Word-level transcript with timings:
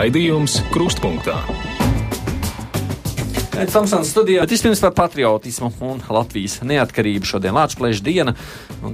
Raidījums 0.00 0.54
Krustpunktā. 0.72 1.34
Tomsons 3.68 4.08
studijā. 4.08 4.46
Bet 4.46 4.54
vispirms 4.54 4.80
par 4.80 4.94
patriotismu 4.96 5.68
un 5.84 5.98
Latvijas 6.08 6.54
neatkarību. 6.64 7.28
Šodien 7.28 7.52
Latvijas 7.52 8.00
diena. 8.00 8.32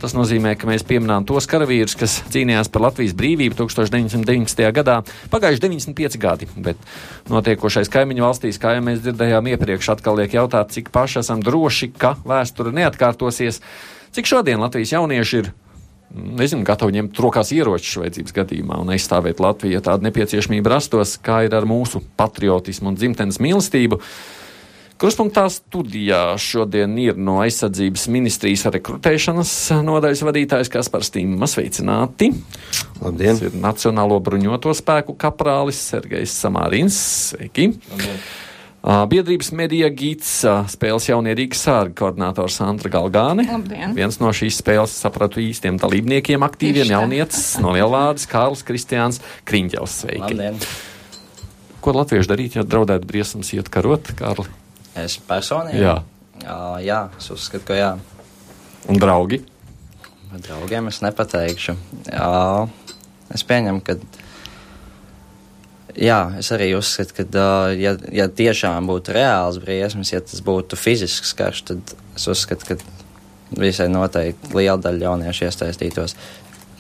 Tas 0.03 0.17
nozīmē, 0.19 0.57
ka 0.59 0.67
mēs 0.67 0.83
pieminām 0.89 1.23
tos 1.29 1.47
karavīrus, 1.47 1.95
kas 2.01 2.17
cīnījās 2.35 2.73
par 2.75 2.89
Latvijas 2.89 3.15
brīvību 3.21 3.55
1990. 3.61 4.65
gadā. 4.75 4.97
Pagājuši 5.31 5.63
95 5.69 6.19
gadi, 6.25 6.49
bet 6.59 6.83
notiekošais 7.31 7.93
kaimiņu 7.95 8.27
valstīs, 8.27 8.59
kā 8.59 8.75
jau 8.75 8.83
mēs 8.89 9.05
dzirdējām 9.07 9.53
iepriekš, 9.53 9.93
atkal 9.95 10.19
liek 10.19 10.35
jautāt, 10.35 10.75
cik 10.75 10.91
paši 10.91 11.23
esam 11.23 11.45
droši, 11.47 11.93
ka 11.95 12.17
vēsture 12.27 12.75
neatkārtosies. 12.75 13.63
Cik 14.11 14.27
šodien 14.27 14.59
Latvijas 14.59 14.97
jaunieši 14.97 15.45
ir 15.45 15.55
nezinu, 16.15 16.65
gatavi 16.67 16.99
ņemt 17.01 17.21
rokās 17.23 17.53
ieročus 17.57 18.01
vajadzības 18.03 18.35
gadījumā 18.37 18.79
un 18.83 18.95
aizstāvēt 18.95 19.43
Latviju, 19.43 19.77
ja 19.77 19.85
tāda 19.85 20.07
nepieciešamība 20.09 20.77
rastos, 20.77 21.17
kā 21.23 21.43
ir 21.47 21.57
ar 21.57 21.69
mūsu 21.69 22.03
patriotismu 22.19 22.93
un 22.93 22.99
dzimtenes 22.99 23.41
mīlestību. 23.43 24.01
Kruspunktā 24.97 25.43
studijā 25.53 26.39
šodien 26.41 26.95
ir 27.03 27.19
no 27.21 27.35
aizsardzības 27.43 28.07
ministrijas 28.15 28.65
rekrutēšanas 28.79 29.53
nodaļas 29.85 30.25
vadītājs 30.25 30.73
Kaspars 30.73 31.13
Tīmas. 31.13 31.53
Sveicināti! 31.59 32.31
Labdien! 33.03 33.37
Tas 33.37 33.45
ir 33.45 33.61
Nacionālo 33.61 34.17
bruņoto 34.25 34.73
spēku 34.79 35.19
kaprālis 35.21 35.83
Sergejs 35.91 36.39
Samārins. 36.41 36.97
Sveiki! 37.29 37.75
Labdien. 37.93 38.21
Biedrības 38.87 39.49
medija 39.51 39.89
gīts 39.91 40.29
spēles 40.71 41.09
jaunie 41.09 41.33
Rīgas 41.35 41.65
sārga 41.67 41.97
koordinātors 41.99 42.59
Sandra 42.61 42.91
Galgāne. 42.95 43.43
Labdien. 43.49 43.97
Viens 43.97 44.21
no 44.23 44.31
šīs 44.31 44.61
spēles, 44.63 44.95
sapratu, 44.95 45.41
īstiem 45.43 45.81
dalībniekiem, 45.83 46.45
aktīviem 46.47 46.93
jaunietis 46.95 47.49
no 47.65 47.73
Lielvārdas 47.75 48.29
Kārlis 48.31 48.63
Kristiāns 48.67 49.19
Kriņģels. 49.51 49.97
Sveiki! 50.05 50.23
Labdien. 50.23 50.61
Ko 51.83 51.97
latvieši 51.97 52.31
darīt, 52.31 52.59
ja 52.61 52.63
draudētu 52.67 53.11
briesmas 53.11 53.51
iet 53.59 53.73
karot, 53.75 54.13
Kārli? 54.19 54.47
Es 55.03 55.19
personīgi? 55.19 55.83
Jā. 55.83 55.97
Uh, 56.45 56.79
jā, 56.85 57.01
es 57.19 57.27
uzskatu, 57.35 57.67
ka 57.73 57.81
jā. 57.81 57.91
Un 58.87 59.03
draugi? 59.03 59.41
Draugiem 60.31 60.93
es 60.93 61.03
nepateikšu. 61.03 61.75
Uh, 62.13 62.71
es 63.35 63.43
pieņemu, 63.47 63.83
ka. 63.83 63.99
Jā, 65.97 66.19
es 66.37 66.51
arī 66.53 66.75
uzskatu, 66.77 67.15
ka, 67.17 67.25
uh, 67.25 67.71
ja, 67.73 67.95
ja 68.13 68.27
tiešām 68.29 68.89
būtu 68.91 69.15
reāls 69.17 69.57
briesmas, 69.63 70.13
ja 70.13 70.21
tas 70.21 70.43
būtu 70.45 70.77
fizisks 70.77 71.33
karš, 71.37 71.63
tad 71.71 71.95
es 72.19 72.27
uzskatu, 72.29 72.69
ka 72.69 72.77
visai 73.57 73.87
noteikti 73.89 74.53
liela 74.53 74.77
daļa 74.83 75.07
jauniešu 75.07 75.47
iesaistītos. 75.47 76.17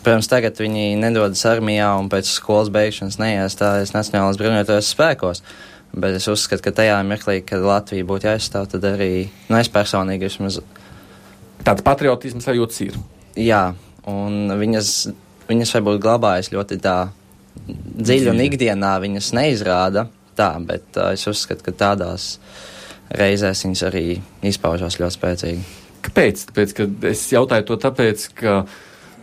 Protams, 0.04 0.28
tagad 0.30 0.60
viņi 0.60 0.98
nedodas 1.00 1.40
armijā 1.48 1.88
un 1.98 2.10
pēc 2.12 2.28
skolas 2.28 2.68
beigšanas 2.74 3.16
neiestājas 3.18 3.94
Nacionālās 3.96 4.38
bruņotajos 4.38 4.92
spēkos. 4.92 5.42
Bet 5.96 6.18
es 6.18 6.28
uzskatu, 6.28 6.62
ka 6.66 6.74
tajā 6.76 7.00
mirklī, 7.08 7.40
kad 7.46 7.64
Latvija 7.64 8.06
būtu 8.06 8.28
jāizstāv, 8.28 8.68
tad 8.70 8.84
arī 8.84 9.26
nu, 9.48 9.56
es 9.56 9.70
personīgi 9.72 10.28
vismaz. 10.28 10.60
Tāds 11.64 11.82
patriotisms 11.86 12.44
sajūts 12.46 12.82
ir. 12.84 12.98
Jā, 13.40 13.70
un 14.06 14.52
viņas, 14.60 14.92
viņas 15.48 15.72
varbūt 15.78 16.02
glabājas 16.04 16.52
ļoti 16.52 16.78
tā 16.84 16.98
dziļi 17.66 18.32
un 18.32 18.42
ikdienā 18.46 18.94
viņas 19.02 19.32
neizrāda 19.36 20.06
tā, 20.36 20.52
bet 20.62 20.98
uh, 20.98 21.12
es 21.16 21.26
uzskatu, 21.30 21.64
ka 21.66 21.74
tādās 21.86 22.36
reizēs 23.16 23.64
viņas 23.64 23.84
arī 23.88 24.06
izpaužās 24.46 24.98
ļoti 25.00 25.18
spēcīgi. 25.18 25.64
Kāpēc? 26.06 26.42
Tāpēc, 26.50 26.74
es 27.10 27.24
jautāju 27.32 27.70
to 27.70 27.80
tāpēc, 27.86 28.28
ka 28.36 28.58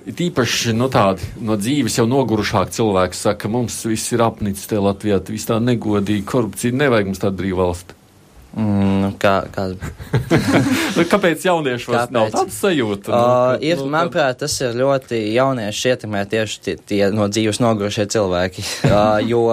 Tīpaši 0.04 0.74
no, 0.76 0.90
tādi, 0.92 1.24
no 1.48 1.56
dzīves 1.56 1.96
jau 1.96 2.04
nogurušāki 2.12 2.76
cilvēki 2.76 3.16
saka, 3.16 3.46
ka 3.46 3.52
mums 3.54 3.78
viss 3.88 4.12
ir 4.12 4.20
apnicis 4.26 4.68
te 4.68 4.76
Latvijā, 4.76 5.22
viss 5.30 5.48
tā 5.48 5.62
negodīgi, 5.64 6.26
korupcija, 6.28 6.76
nevajag 6.76 7.08
mums 7.08 7.22
tādu 7.24 7.40
brīvu 7.40 7.62
valsti. 7.62 7.96
Mm, 8.54 9.16
kā, 9.18 9.34
kā... 9.50 9.66
nu, 10.96 11.06
kāpēc 11.10 11.42
jaunieši 11.48 11.90
vairs 11.90 12.12
nav 12.14 12.30
tāds 12.36 12.60
sajūta? 12.62 13.10
Nu, 13.10 13.18
uh, 13.18 13.66
ir, 13.66 13.82
nu, 13.82 13.90
manuprāt, 13.90 14.38
tas 14.44 14.60
ir 14.62 14.78
ļoti 14.78 15.24
jaunieši 15.34 15.94
ietekmē 15.96 16.22
tieši 16.30 16.62
tie, 16.68 16.78
tie 16.92 17.02
no 17.16 17.26
dzīves 17.32 17.58
nogurušie 17.64 18.06
cilvēki. 18.14 18.66
uh, 18.92 19.18
jo, 19.26 19.48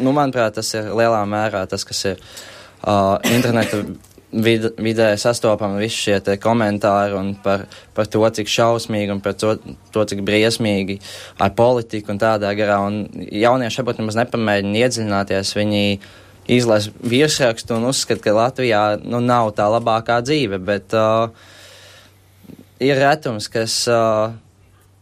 nu, 0.00 0.16
manuprāt, 0.16 0.56
tas 0.56 0.72
ir 0.78 0.88
lielā 0.88 1.20
mērā 1.28 1.66
tas, 1.68 1.84
kas 1.84 2.00
ir 2.14 2.22
uh, 2.22 3.18
interneta 3.28 3.84
vid, 4.32 4.70
vidē 4.80 5.12
sastopami 5.20 5.80
visi 5.84 6.06
šie 6.06 6.36
komentāri 6.40 7.36
par, 7.44 7.66
par 7.94 8.08
to, 8.10 8.24
cik 8.38 8.50
šausmīgi 8.50 9.14
un 9.14 9.22
par 9.24 9.36
to, 9.38 9.56
to, 9.92 10.04
cik 10.08 10.22
briesmīgi 10.26 11.00
ar 11.38 11.54
politiku 11.56 12.14
un 12.14 12.20
tādā 12.22 12.52
garā. 12.58 12.80
Un 12.88 13.04
jaunieši 13.16 13.82
varbūt 13.82 14.02
nemaz 14.02 14.18
nepamēģina 14.20 14.84
iedziļināties. 14.84 15.56
Viņi 15.60 15.84
izlasa 16.48 16.92
virsrakstu 17.02 17.76
un 17.76 17.88
uzskata, 17.90 18.22
ka 18.22 18.34
Latvijā 18.36 18.82
nu, 19.02 19.20
nav 19.20 19.52
tā 19.58 19.66
labākā 19.72 20.20
dzīve, 20.24 20.60
bet 20.62 20.94
uh, 20.96 21.28
ir 22.82 22.98
retums, 23.00 23.50
kas 23.52 23.82
uh, 23.90 24.34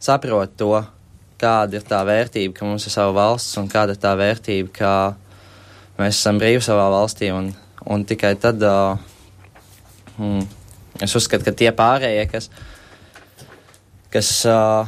saprot 0.03 0.55
to, 0.61 0.73
kāda 1.41 1.81
ir 1.81 1.89
tā 1.89 2.01
vērtība, 2.07 2.55
ka 2.57 2.69
mums 2.69 2.87
ir 2.89 2.95
sava 2.95 3.13
valsts 3.17 3.59
un 3.61 3.69
kāda 3.69 3.97
ir 3.97 4.01
tā 4.01 4.15
vērtība, 4.17 4.73
ka 4.77 4.93
mēs 5.99 6.17
esam 6.17 6.39
brīvi 6.41 6.65
savā 6.65 6.87
valstī 6.95 7.33
un, 7.35 7.53
un 7.85 8.07
tikai 8.09 8.37
tad. 8.41 8.63
Uh, 8.63 9.11
Hmm. 10.17 10.47
Es 11.03 11.15
uzskatu, 11.19 11.43
ka 11.43 11.51
tie 11.59 11.73
pārējie, 11.75 12.27
kas, 12.31 12.47
kas 14.15 14.29
uh, 14.47 14.87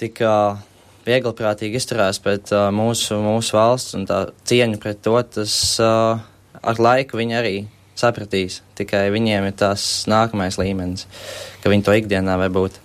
tik 0.00 0.20
uh, 0.20 0.58
viegliprātīgi 1.06 1.80
izturās 1.80 2.20
pret 2.22 2.52
uh, 2.54 2.68
mūsu, 2.74 3.18
mūsu 3.24 3.56
valsts 3.56 3.96
un 3.98 4.06
tā 4.08 4.24
cieņu 4.48 4.80
pret 4.82 5.02
to, 5.04 5.16
tas 5.36 5.54
uh, 5.82 6.20
ar 6.60 6.82
laiku 6.82 7.20
viņi 7.20 7.38
arī 7.38 7.54
sapratīs. 8.00 8.60
Tikai 8.78 9.08
viņiem 9.12 9.48
ir 9.50 9.56
tas 9.60 9.86
nākamais 10.10 10.58
līmenis, 10.60 11.06
ka 11.62 11.72
viņi 11.72 11.86
to 11.86 11.96
ikdienā 12.00 12.38
var 12.40 12.52
būt. 12.54 12.80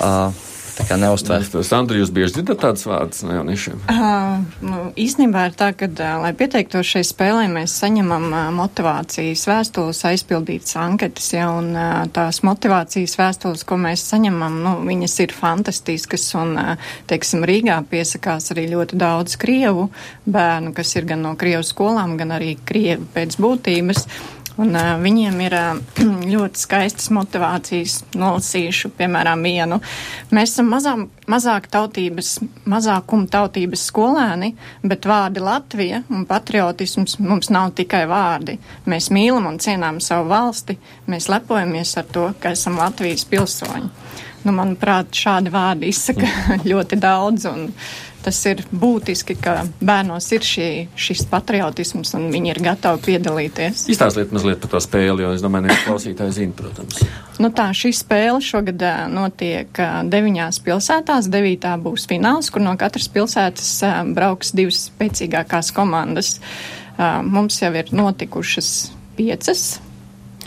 Uh, 0.00 0.32
Tā 0.72 0.86
kā 0.88 0.96
neuztver. 0.96 1.44
Sandra, 1.66 1.98
jūs 2.00 2.10
bieži 2.14 2.38
dzirdat 2.38 2.62
tādas 2.62 2.86
vārdas 2.88 3.20
no 3.26 3.34
jauniešiem? 3.36 3.82
Uh, 3.92 4.40
nu, 4.64 4.78
īstenībā 4.96 5.44
ir 5.50 5.56
tā, 5.58 5.68
ka, 5.76 5.88
uh, 5.90 6.22
lai 6.24 6.32
pieteiktos 6.36 6.88
šai 6.94 7.02
spēlē, 7.04 7.44
mēs 7.52 7.74
saņemam 7.82 8.28
uh, 8.30 8.46
motivācijas 8.56 9.44
vēstules, 9.50 10.00
aizpildītas 10.08 10.78
anketas, 10.80 11.28
ja, 11.36 11.50
un 11.52 11.74
uh, 11.76 12.02
tās 12.16 12.40
motivācijas 12.46 13.18
vēstules, 13.20 13.66
ko 13.68 13.76
mēs 13.84 14.06
saņemam, 14.14 14.60
nu, 14.64 14.74
viņas 14.88 15.18
ir 15.26 15.36
fantastiskas, 15.36 16.30
un, 16.40 16.56
uh, 16.56 16.92
teiksim, 17.10 17.44
Rīgā 17.48 17.82
piesakās 17.92 18.54
arī 18.56 18.70
ļoti 18.72 19.00
daudz 19.00 19.36
Krievu 19.42 19.90
bērnu, 20.24 20.72
kas 20.76 20.96
ir 20.96 21.10
gan 21.12 21.26
no 21.26 21.36
Krievu 21.36 21.66
skolām, 21.68 22.16
gan 22.20 22.32
arī 22.38 22.56
Krievu 22.64 23.10
pēc 23.12 23.36
būtības. 23.42 24.08
Un, 24.60 24.74
uh, 24.76 24.98
viņiem 25.00 25.38
ir 25.46 25.54
uh, 25.56 25.78
ļoti 26.34 26.60
skaistas 26.60 27.08
motivācijas, 27.14 28.02
nolasījuši, 28.18 28.90
piemēram, 28.98 29.44
vienu. 29.46 29.78
Mēs 30.34 30.52
esam 30.52 30.68
mazām, 30.72 31.06
mazāk 31.30 31.70
tautības, 31.72 32.34
mazākuma 32.68 33.30
tautības 33.32 33.86
skolēni, 33.88 34.52
bet 34.84 35.08
vārdi 35.08 35.40
Latvija 35.44 36.02
un 36.12 36.26
patriotisms 36.28 37.16
mums 37.22 37.48
nav 37.54 37.72
tikai 37.78 38.04
vārdi. 38.10 38.58
Mēs 38.90 39.08
mīlam 39.14 39.48
un 39.54 39.60
cienām 39.62 40.02
savu 40.04 40.28
valsti, 40.34 40.76
mēs 41.08 41.30
lepojamies 41.32 41.96
ar 42.02 42.12
to, 42.12 42.28
ka 42.42 42.52
esam 42.52 42.76
Latvijas 42.82 43.24
pilsoņi. 43.32 43.88
Nu, 44.42 44.52
manuprāt, 44.56 45.12
šādi 45.14 45.52
vārdi 45.54 45.92
izsaka 45.92 46.28
ļoti 46.70 46.98
daudz. 47.00 47.46
Un, 47.48 47.68
tas 48.24 48.38
ir 48.48 48.62
būtiski, 48.70 49.36
ka 49.42 49.54
bērnos 49.82 50.28
ir 50.36 50.46
šī, 50.46 50.68
šis 50.98 51.24
patriotisms 51.30 52.14
un 52.18 52.28
viņi 52.32 52.52
ir 52.54 52.60
gatavi 52.64 53.02
piedalīties. 53.06 53.86
Izstāstiet 53.92 54.32
mazliet 54.34 54.62
par 54.62 54.72
to 54.74 54.82
spēli, 54.82 55.24
jo 55.24 55.32
es 55.36 55.44
domāju, 55.44 55.70
ka 55.72 55.78
klausītāji 55.90 56.36
zina, 56.38 56.56
protams. 56.58 57.02
Nu 57.42 57.52
tā, 57.54 57.68
šī 57.76 57.92
spēle 57.96 58.40
šogad 58.44 58.82
notiek 59.12 59.82
deviņās 60.12 60.62
pilsētās. 60.64 61.30
Devītā 61.32 61.76
būs 61.82 62.08
fināls, 62.10 62.50
kur 62.52 62.64
no 62.64 62.74
katras 62.80 63.08
pilsētas 63.12 63.72
brauks 64.16 64.54
divas 64.56 64.86
spēcīgākās 64.90 65.72
komandas. 65.76 66.36
Mums 66.98 67.62
jau 67.62 67.72
ir 67.74 67.90
notikušas 67.94 68.74
piecas 69.16 69.80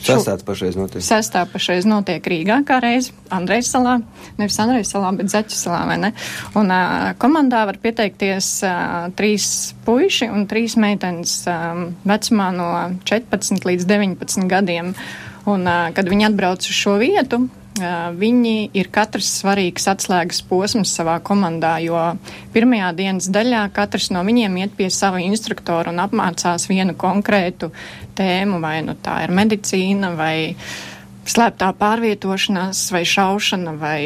Sestāds 0.05 0.45
pašreiz 0.45 0.77
notiek. 0.77 1.03
Sestā 1.05 1.43
pašreiz 1.49 1.87
notiek 1.89 2.25
Rīgā 2.25 2.59
kā 2.67 2.79
reiz, 2.83 3.09
Andrejas 3.33 3.71
salā, 3.73 3.97
nevis 4.39 4.59
Andrejas 4.61 4.93
salā, 4.93 5.11
bet 5.17 5.31
Zaķu 5.33 5.57
salā, 5.57 5.81
vai 5.89 5.97
ne? 6.01 6.11
Un 6.57 6.71
uh, 6.73 7.11
komandā 7.21 7.65
var 7.69 7.79
pieteikties 7.81 8.49
uh, 8.67 9.09
trīs 9.17 9.49
puiši 9.87 10.29
un 10.31 10.47
trīs 10.51 10.77
meitenes 10.81 11.37
um, 11.51 11.87
vecumā 12.05 12.51
no 12.55 12.71
14 13.09 13.67
līdz 13.67 13.89
19 13.89 14.49
gadiem. 14.51 14.93
Un, 15.45 15.67
uh, 15.69 15.91
kad 15.95 16.09
viņi 16.09 16.29
atbrauc 16.29 16.65
uz 16.65 16.81
šo 16.85 16.97
vietu, 17.01 17.45
Viņi 17.75 18.69
ir 18.71 18.87
katrs 18.87 19.27
svarīgs 19.41 19.89
atslēgas 19.91 20.39
posms 20.47 20.93
savā 20.95 21.17
komandā, 21.19 21.73
jo 21.83 21.99
pirmajā 22.53 22.93
dienas 22.95 23.27
daļā 23.27 23.65
katrs 23.75 24.13
no 24.15 24.21
viņiem 24.23 24.55
iet 24.61 24.77
pie 24.77 24.87
sava 24.87 25.19
instruktora 25.19 25.91
un 25.91 25.99
apmācās 25.99 26.69
vienu 26.71 26.95
konkrētu 26.95 27.73
tēmu, 28.15 28.61
vai 28.63 28.79
nu 28.87 28.95
tā 28.95 29.17
ir 29.25 29.35
medicīna, 29.35 30.13
vai 30.15 30.55
slēptā 31.27 31.73
pārvietošanās, 31.75 32.87
vai 32.95 33.03
šaušana, 33.11 33.75
vai 33.81 34.01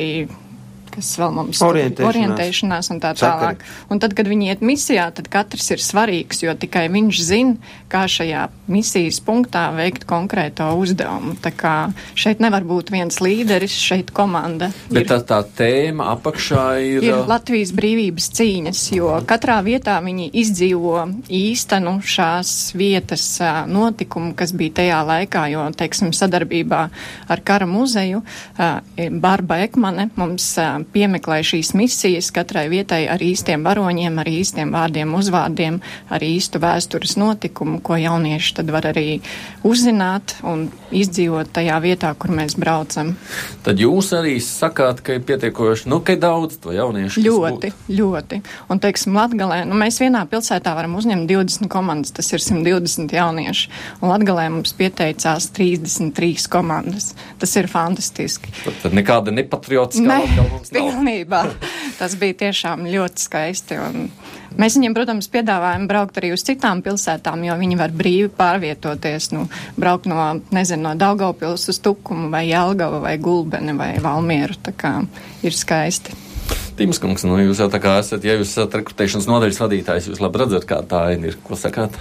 kas 0.94 1.12
vēl 1.20 1.34
mums 1.36 1.62
Orientēšanās. 1.66 2.10
orientēšanās 2.10 2.92
un 2.94 3.02
tā 3.04 3.14
Sakari. 3.16 3.60
tālāk. 3.60 3.92
Un 3.94 4.02
tad, 4.04 4.16
kad 4.18 4.30
viņi 4.30 4.50
iet 4.52 4.64
misijā, 4.66 5.10
tad 5.16 5.30
katrs 5.32 5.70
ir 5.76 5.84
svarīgs, 5.84 6.44
jo 6.44 6.54
tikai 6.58 6.88
viņš 6.92 7.22
zina, 7.24 7.56
kā 7.90 8.06
šajā 8.10 8.48
misijas 8.70 9.20
punktā 9.26 9.70
veikt 9.76 10.06
konkrēto 10.10 10.68
uzdevumu. 10.80 11.36
Tā 11.42 11.52
kā 11.56 11.76
šeit 12.20 12.42
nevar 12.44 12.64
būt 12.68 12.92
viens 12.94 13.20
līderis, 13.22 13.74
šeit 13.74 14.12
komanda. 14.16 14.72
Bet 14.90 15.06
ir. 15.06 15.10
tā, 15.10 15.20
tā 15.26 15.42
tēma 15.58 16.12
apakšā 16.16 16.66
ir. 16.86 17.04
ir 17.04 17.24
Latvijas 17.30 17.74
brīvības 17.76 18.30
cīņas, 18.38 18.84
jo 18.96 19.14
katrā 19.30 19.60
vietā 19.66 19.98
viņi 20.04 20.30
izdzīvo 20.44 21.08
īstenu 21.30 22.00
šās 22.06 22.74
vietas 22.78 23.26
notikumu, 23.70 24.34
kas 24.38 24.54
bija 24.56 24.80
tajā 24.82 25.00
laikā, 25.08 25.46
jo, 25.54 25.66
teiksim, 25.78 26.14
sadarbībā 26.16 26.82
ar 27.30 27.42
Kara 27.46 27.66
muzeju 27.70 28.22
Barba 29.22 29.60
Ekmane 29.64 30.10
mums 30.16 30.52
piemeklē 30.94 31.42
šīs 31.46 31.74
misijas 31.78 32.32
katrai 32.36 32.68
vietai 32.72 33.04
ar 33.12 33.22
īstiem 33.24 33.64
varoņiem, 33.66 34.20
ar 34.22 34.30
īstiem 34.30 34.74
vārdiem, 34.76 35.14
uzvārdiem, 35.18 35.80
ar 36.10 36.26
īstu 36.26 36.62
vēstures 36.62 37.18
notikumu, 37.20 37.80
ko 37.84 37.98
jaunieši 38.00 38.56
tad 38.60 38.72
var 38.74 38.90
arī 38.92 39.20
uzzināt 39.68 40.38
un 40.48 40.68
izdzīvot 40.96 41.52
tajā 41.56 41.78
vietā, 41.84 42.12
kur 42.18 42.34
mēs 42.36 42.56
braucam. 42.60 43.14
Tad 43.66 43.82
jūs 43.82 44.12
arī 44.18 44.38
sakāt, 44.44 45.04
ka 45.06 45.18
ir 45.18 45.24
pietiekoši, 45.28 45.90
nu, 45.92 46.02
ka 46.06 46.16
ir 46.16 46.22
daudz 46.24 46.60
to 46.64 46.74
jauniešu. 46.76 47.24
Ļoti, 47.26 47.72
ļoti. 47.94 48.42
Un, 48.72 48.82
teiksim, 48.82 49.16
Latgalē, 49.18 49.62
nu, 49.70 49.78
mēs 49.80 50.00
vienā 50.02 50.24
pilsētā 50.30 50.74
varam 50.78 50.98
uzņemt 51.00 51.30
20 51.30 51.70
komandas, 51.72 52.14
tas 52.16 52.32
ir 52.34 52.44
120 52.44 53.14
jaunieši. 53.16 53.72
Un 54.02 54.14
Latgalē 54.14 54.48
mums 54.54 54.74
pieteicās 54.78 55.50
33 55.56 56.50
komandas. 56.52 57.14
Tas 57.40 57.56
ir 57.60 57.70
fantastiski. 57.72 58.52
Tad, 58.64 58.80
tad 58.84 58.98
nekāda 58.98 59.34
nepatriotiskā 59.36 60.08
Latgala 60.10 60.50
mums 60.54 60.69
nav. 60.72 60.90
pilnībā. 60.90 61.44
Tas 62.00 62.16
bija 62.20 62.38
tiešām 62.46 62.86
ļoti 62.88 63.26
skaisti. 63.26 63.80
Mēs 64.60 64.78
viņiem, 64.78 64.96
protams, 64.98 65.30
piedāvājam 65.32 65.86
braukt 65.90 66.18
arī 66.20 66.32
uz 66.36 66.44
citām 66.48 66.82
pilsētām, 66.86 67.44
jo 67.48 67.58
viņi 67.60 67.78
var 67.80 67.94
brīvi 67.96 68.32
pārvietoties, 68.34 69.30
nu, 69.36 69.46
braukt 69.80 70.10
no, 70.10 70.20
nezinu, 70.56 70.88
no 70.88 70.96
Daugavpils 71.00 71.68
uz 71.72 71.82
Tukumu 71.84 72.32
vai 72.34 72.48
Jelgava 72.50 73.02
vai 73.04 73.18
Gulbeni 73.22 73.76
vai 73.78 73.94
Valmieru. 74.04 74.58
Tā 74.66 74.74
kā 74.76 74.96
ir 75.46 75.56
skaisti. 75.56 76.16
Tīms 76.80 77.02
kungs, 77.04 77.26
nu, 77.28 77.36
jūs 77.44 77.60
jau 77.62 77.68
tā 77.72 77.82
kā 77.84 77.98
esat, 78.00 78.24
ja 78.26 78.38
jūs 78.40 78.54
esat 78.56 78.80
rekrutēšanas 78.80 79.28
nodaļas 79.30 79.60
vadītājs, 79.62 80.08
jūs 80.10 80.24
labi 80.24 80.42
redzat, 80.42 80.66
kā 80.70 80.80
tā 80.88 81.04
ir. 81.18 81.36
Ko 81.44 81.60
sakāt? 81.60 82.00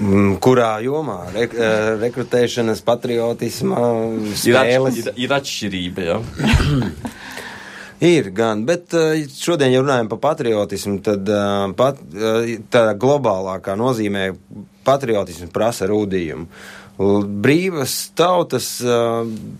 Mm, 0.00 0.38
Kurā 0.42 0.72
jomā? 0.82 1.20
Re, 1.34 1.44
eh, 1.46 1.90
rekrutēšanas, 2.00 2.80
patriotisma, 2.86 3.78
Ir, 4.18 4.32
spēles. 4.40 4.96
atš, 4.98 4.98
ir, 5.04 5.20
ir 5.22 5.34
atšķirība, 5.36 6.06
jā. 6.08 6.18
Ir 8.04 8.26
gan, 8.36 8.64
bet 8.66 8.92
eh, 8.98 9.22
šodien, 9.30 9.70
ja 9.72 9.80
runājam 9.84 10.10
par 10.10 10.18
patriotismu, 10.24 10.98
tad 11.06 11.28
eh, 11.30 11.74
pat, 11.78 12.00
tā 12.74 12.82
globālākā 13.00 13.76
nozīmē 13.78 14.26
patriotisms 14.84 15.52
prasa 15.54 15.86
rūdījumu. 15.88 16.48
Brīvas 16.94 17.92
tautas, 18.14 18.68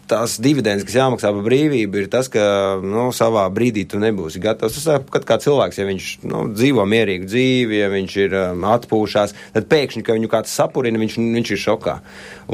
tās 0.06 0.36
dividendes, 0.38 0.84
kas 0.86 0.94
jāmaksā 1.00 1.32
par 1.34 1.42
brīvību, 1.42 2.04
ir 2.04 2.10
tas, 2.12 2.28
ka 2.31 2.44
nu, 2.78 3.08
savā 3.10 3.42
brīdī 3.50 3.82
tu 3.90 3.98
nebūsi 3.98 4.38
gatavs. 4.42 4.76
Tas 4.78 4.86
tāpat 4.86 5.26
kā 5.26 5.40
cilvēks, 5.42 5.81
ja 5.81 5.86
viņš 5.88 6.10
nu, 6.31 6.44
dzīvo 6.54 6.84
mierīgu 6.86 7.26
dzīvi, 7.26 7.81
ja 7.81 7.88
viņš 7.90 8.14
ir 8.22 8.36
um, 8.38 8.62
atpūšās, 8.76 9.34
tad 9.56 9.66
pēkšņi, 9.72 10.04
ka 10.06 10.14
viņu 10.14 10.31
kāds 10.31 10.54
sapurina, 10.54 11.00
viņš, 11.02 11.16
viņš 11.34 11.50
ir 11.56 11.60
šokā. 11.64 11.96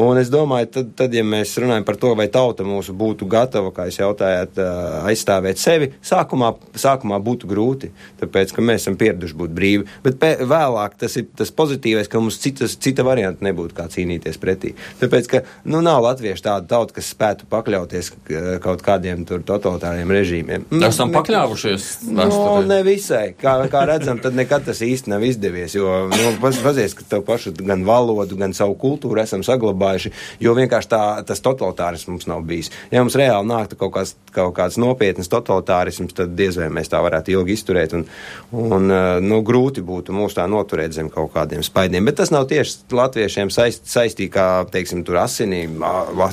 Un 0.00 0.16
es 0.22 0.32
domāju, 0.32 0.70
tad, 0.78 0.94
tad, 0.96 1.12
ja 1.12 1.26
mēs 1.28 1.52
runājam 1.60 1.84
par 1.84 2.00
to, 2.00 2.14
vai 2.16 2.30
tauta 2.32 2.64
mūsu 2.64 2.96
būtu 2.96 3.28
gatava, 3.28 3.74
kā 3.76 3.90
jūs 3.90 4.00
jautājāt, 4.00 4.62
aizstāvēt 5.10 5.60
sevi, 5.60 5.90
sākumā, 6.00 6.54
sākumā 6.80 7.20
būtu 7.20 7.50
grūti, 7.50 7.92
tāpēc, 8.22 8.56
ka 8.56 8.64
mēs 8.64 8.86
esam 8.86 8.96
pieraduši 9.00 9.36
būt 9.44 9.54
brīvi. 9.60 9.88
Bet 10.06 10.16
pē, 10.22 10.32
vēlāk 10.48 10.96
tas 11.04 11.20
ir 11.20 11.28
tas 11.36 11.52
pozitīvais, 11.52 12.08
ka 12.08 12.22
mums 12.22 12.40
citas, 12.40 12.78
cita 12.80 13.04
varianta 13.04 13.44
nebūtu 13.44 13.76
kā 13.76 13.90
cīnīties 13.92 14.40
pretī. 14.40 14.69
Tāpēc, 15.00 15.28
ka 15.32 15.40
nu, 15.64 15.80
nav 15.84 16.02
latvieši 16.04 16.44
tāda 16.46 16.66
tauta, 16.70 16.94
kas 16.96 17.10
spētu 17.14 17.46
pakļauties 17.50 18.10
k- 18.26 18.58
kaut 18.64 18.82
kādiem 18.86 19.24
totalitāriem 19.26 20.10
režīmiem. 20.12 20.64
Esam 20.86 21.12
pakļāvušies 21.14 21.88
Nu, 22.10 22.22
vēsturē. 22.22 22.66
ne 22.66 22.82
visai. 22.86 23.34
Kā, 23.40 23.56
kā 23.72 23.84
redzam, 23.88 24.18
tad 24.22 24.34
nekad 24.34 24.64
tas 24.64 24.80
īsti 24.84 25.08
nav 25.12 25.22
izdevies. 25.26 25.74
Jo, 25.74 26.08
nu, 26.10 26.32
pazies, 26.40 26.94
ka 26.94 27.04
tev 27.08 27.22
pašu 27.26 27.52
gan 27.58 27.84
valodu, 27.84 28.36
gan 28.38 28.52
savu 28.56 28.74
kultūru 28.80 29.20
esam 29.22 29.42
saglabājuši, 29.46 30.12
jo 30.40 30.54
vienkārši 30.54 30.88
tā, 30.88 31.02
tas 31.26 31.40
totalitārisms 31.40 32.08
mums 32.08 32.26
nav 32.30 32.42
bijis. 32.46 32.70
Ja 32.90 33.02
mums 33.04 33.14
reāli 33.18 33.46
nāktu 33.50 33.76
kaut 33.80 33.92
kāds, 33.94 34.14
kaut 34.34 34.54
kāds 34.56 34.78
nopietns 34.80 35.28
totalitārisms, 35.30 36.14
tad 36.14 36.34
diez 36.38 36.56
vai 36.56 36.68
mēs 36.72 36.88
tā 36.92 37.00
varētu 37.02 37.32
ilgi 37.34 37.56
izturēt. 37.56 37.94
Un, 37.96 38.06
un 38.52 38.90
eh, 38.90 39.20
nu, 39.24 39.40
grūti 39.46 39.82
būtu 39.84 40.12
mūs 40.16 40.34
tā 40.38 40.46
noturēt 40.50 40.92
zem 40.96 41.10
kaut 41.10 41.32
kādiem 41.34 41.62
spaidiem. 41.66 42.04
Bet 42.04 42.16
tas 42.20 42.30
nav 42.30 42.46
tieši 42.50 42.90
latviešiem 42.92 43.50
saist, 43.50 43.86
saistīts 43.90 44.32
kā, 44.34 44.59
teiksim, 44.68 45.04
asinīm, 45.20 45.80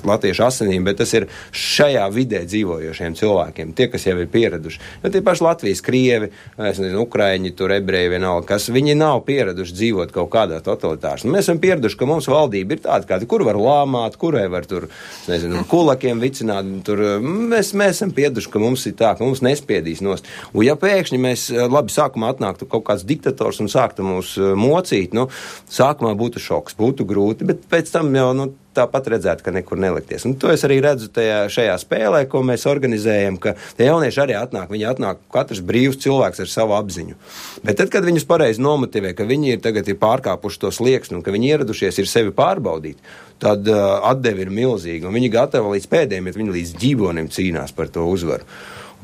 latviešu 0.08 0.46
asinīm, 0.48 0.84
bet 0.88 1.00
tas 1.02 1.14
ir 1.16 1.28
šajā 1.56 2.06
vidē 2.14 2.44
dzīvojošiem 2.48 3.16
cilvēkiem, 3.18 3.74
tie, 3.78 3.88
kas 3.92 4.08
jau 4.08 4.18
ir 4.20 4.30
pieraduši. 4.34 4.82
Jo 5.04 5.12
tie 5.14 5.24
paši 5.26 5.46
Latvijas 5.46 5.84
krievi, 5.86 6.32
nezinu, 6.60 7.06
ukraiņi, 7.06 7.54
tur 7.58 7.74
ebreji 7.76 8.12
vienalga, 8.16 8.48
kas 8.54 8.70
viņi 8.74 8.98
nav 9.00 9.24
pieraduši 9.28 9.78
dzīvot 9.78 10.14
kaut 10.16 10.32
kādā 10.34 10.60
totalitārs. 10.66 11.26
Un 11.26 11.36
mēs 11.36 11.48
esam 11.48 11.62
pieraduši, 11.64 12.00
ka 12.00 12.10
mums 12.10 12.30
valdība 12.32 12.76
ir 12.76 12.84
tāda, 12.86 13.08
kāda, 13.10 13.30
kur 13.30 13.46
var 13.48 13.60
lāmāt, 13.60 14.18
kurai 14.20 14.48
var 14.52 14.68
tur, 14.70 14.90
nezinu, 15.30 15.64
kulakiem 15.72 16.22
vicināt. 16.24 16.70
Tur, 16.88 17.02
mēs, 17.24 17.74
mēs 17.78 17.98
esam 17.98 18.14
pieraduši, 18.16 18.52
ka 18.54 18.62
mums 18.62 18.86
ir 18.90 18.98
tā, 19.00 19.14
ka 19.18 19.26
mums 19.26 19.44
nespiedīs 19.46 20.04
nost. 20.06 20.28
Un 20.54 20.66
ja 20.68 20.78
pēkšņi 20.80 21.22
mēs, 21.22 21.48
labi, 21.72 21.94
sākumā 21.94 22.32
atnāktu 22.34 22.68
kaut 22.70 22.86
kāds 22.88 23.06
diktators 23.08 23.62
un 23.64 23.72
sāktu 23.72 24.06
mūs 24.06 24.36
eh, 24.40 24.54
mocīt, 24.58 25.16
nu, 25.18 25.28
sākumā 25.72 26.14
būtu 26.18 26.42
šoks, 26.44 26.78
būtu 26.80 27.08
grūti, 27.08 27.48
bet 27.48 27.66
pēc 27.72 27.92
tam 27.94 28.12
jau, 28.18 28.32
nu, 28.38 28.48
tāpat 28.78 29.10
redzētu, 29.14 29.46
ka 29.46 29.54
nekur 29.56 29.80
nelikties. 29.82 30.26
Un 30.28 30.36
to 30.40 30.52
es 30.54 30.64
arī 30.68 30.78
redzu 30.84 31.10
tajā, 31.14 31.40
šajā 31.54 31.76
spēlē, 31.82 32.24
ko 32.30 32.44
mēs 32.46 32.68
organizējam, 32.70 33.40
ka 33.42 33.56
tie 33.78 33.90
jaunieši 33.90 34.22
arī 34.24 34.38
atnāk. 34.38 34.70
Viņi 34.74 34.88
atnāk 34.92 35.22
katrs 35.34 35.64
brīvs 35.66 36.00
cilvēks 36.04 36.44
ar 36.44 36.52
savu 36.52 36.78
apziņu. 36.78 37.18
Bet 37.66 37.80
tad, 37.82 37.92
kad 37.94 38.06
viņus 38.08 38.28
pareizi 38.30 38.64
nomotivē, 38.64 39.16
ka 39.18 39.28
viņi 39.30 39.56
ir 39.56 39.64
tagad 39.66 39.90
ir 39.90 40.00
pārkāpuši 40.02 40.64
to 40.64 40.74
slieksni 40.76 41.18
un 41.18 41.26
ka 41.26 41.34
viņi 41.36 41.54
ieradušies 41.54 42.02
ir 42.04 42.10
sevi 42.12 42.36
pārbaudīt, 42.38 43.02
tad 43.42 43.70
uh, 43.72 44.00
atdeve 44.12 44.46
ir 44.46 44.54
milzīga. 44.54 45.14
Viņi 45.14 45.34
gatavi 45.34 45.78
līdz 45.78 45.90
pēdējiem, 45.94 46.30
ja 46.30 46.42
viņi 46.42 46.58
līdz 46.60 46.76
dzīvonim 46.78 47.32
cīnās 47.34 47.74
par 47.78 47.90
to 47.94 48.06
uzvaru. 48.10 48.46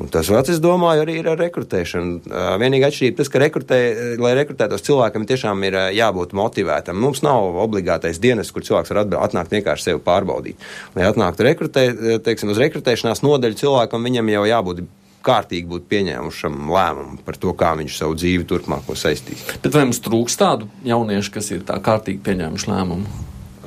Un 0.01 0.09
tas 0.09 0.25
pats, 0.33 0.49
es 0.49 0.57
domāju, 0.57 1.03
arī 1.03 1.19
ir 1.19 1.27
ar 1.29 1.37
rekrutēšanu. 1.37 2.31
Vienīgā 2.61 2.89
atšķirība 2.89 3.19
tas, 3.19 3.29
ka 3.29 3.41
rekrutē, 3.43 3.77
lai 4.17 4.31
rekrutētos 4.39 4.81
cilvēkam, 4.87 5.27
tiešām 5.29 5.61
ir 5.67 5.77
jābūt 5.93 6.33
motivētam. 6.33 6.97
Mums 6.97 7.21
nav 7.25 7.59
obligātais 7.61 8.17
dienas, 8.23 8.49
kur 8.49 8.65
cilvēks 8.65 8.89
var 8.89 9.03
atnākt 9.27 9.53
vienkārši 9.53 9.91
sevi 9.91 10.01
pārbaudīt. 10.01 10.65
Lai 10.97 11.05
atnāktu 11.11 11.45
rekrutē, 11.45 11.85
teiksim, 12.25 12.55
uz 12.55 12.61
rekrutēšanās 12.63 13.21
nodaļu 13.21 13.61
cilvēkam, 13.61 14.09
viņam 14.09 14.33
jau 14.33 14.43
jābūt 14.49 14.83
kārtīgi 15.23 15.69
būt 15.69 15.85
pieņēmušam 15.91 16.57
lēmumu 16.73 17.21
par 17.23 17.37
to, 17.39 17.53
kā 17.57 17.71
viņš 17.79 18.01
savu 18.01 18.17
dzīvi 18.19 18.47
turpmāko 18.49 18.97
saistīs. 18.99 19.45
Bet 19.63 19.77
vai 19.77 19.85
mums 19.87 20.01
trūkst 20.03 20.41
tādu 20.41 20.67
jauniešu, 20.87 21.31
kas 21.37 21.53
ir 21.55 21.63
tā 21.67 21.77
kārtīgi 21.83 22.19
pieņēmuši 22.25 22.71
lēmumu? 22.73 23.21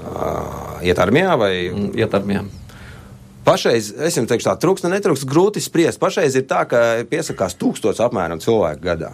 Uh, 0.06 0.85
Iet 0.87 1.00
armijā 1.02 1.33
vai 1.40 1.52
Mm, 1.73 1.95
Iet 1.99 2.14
ar 2.14 2.26
miem. 2.28 2.50
Pašreiz, 3.46 3.92
es 4.02 4.16
jums 4.18 4.26
teikšu, 4.26 4.48
tā 4.48 4.56
trūkst, 4.58 4.88
un 4.88 4.96
netrūkst 4.96 5.26
grūti 5.30 5.60
spriest. 5.62 6.00
Pašreiz 6.02 6.34
ir 6.34 6.48
tā, 6.50 6.64
ka 6.66 6.80
piesakās 7.06 7.54
tūkstots 7.60 8.02
apmēram 8.02 8.40
cilvēku 8.42 8.82
gadā. 8.82 9.12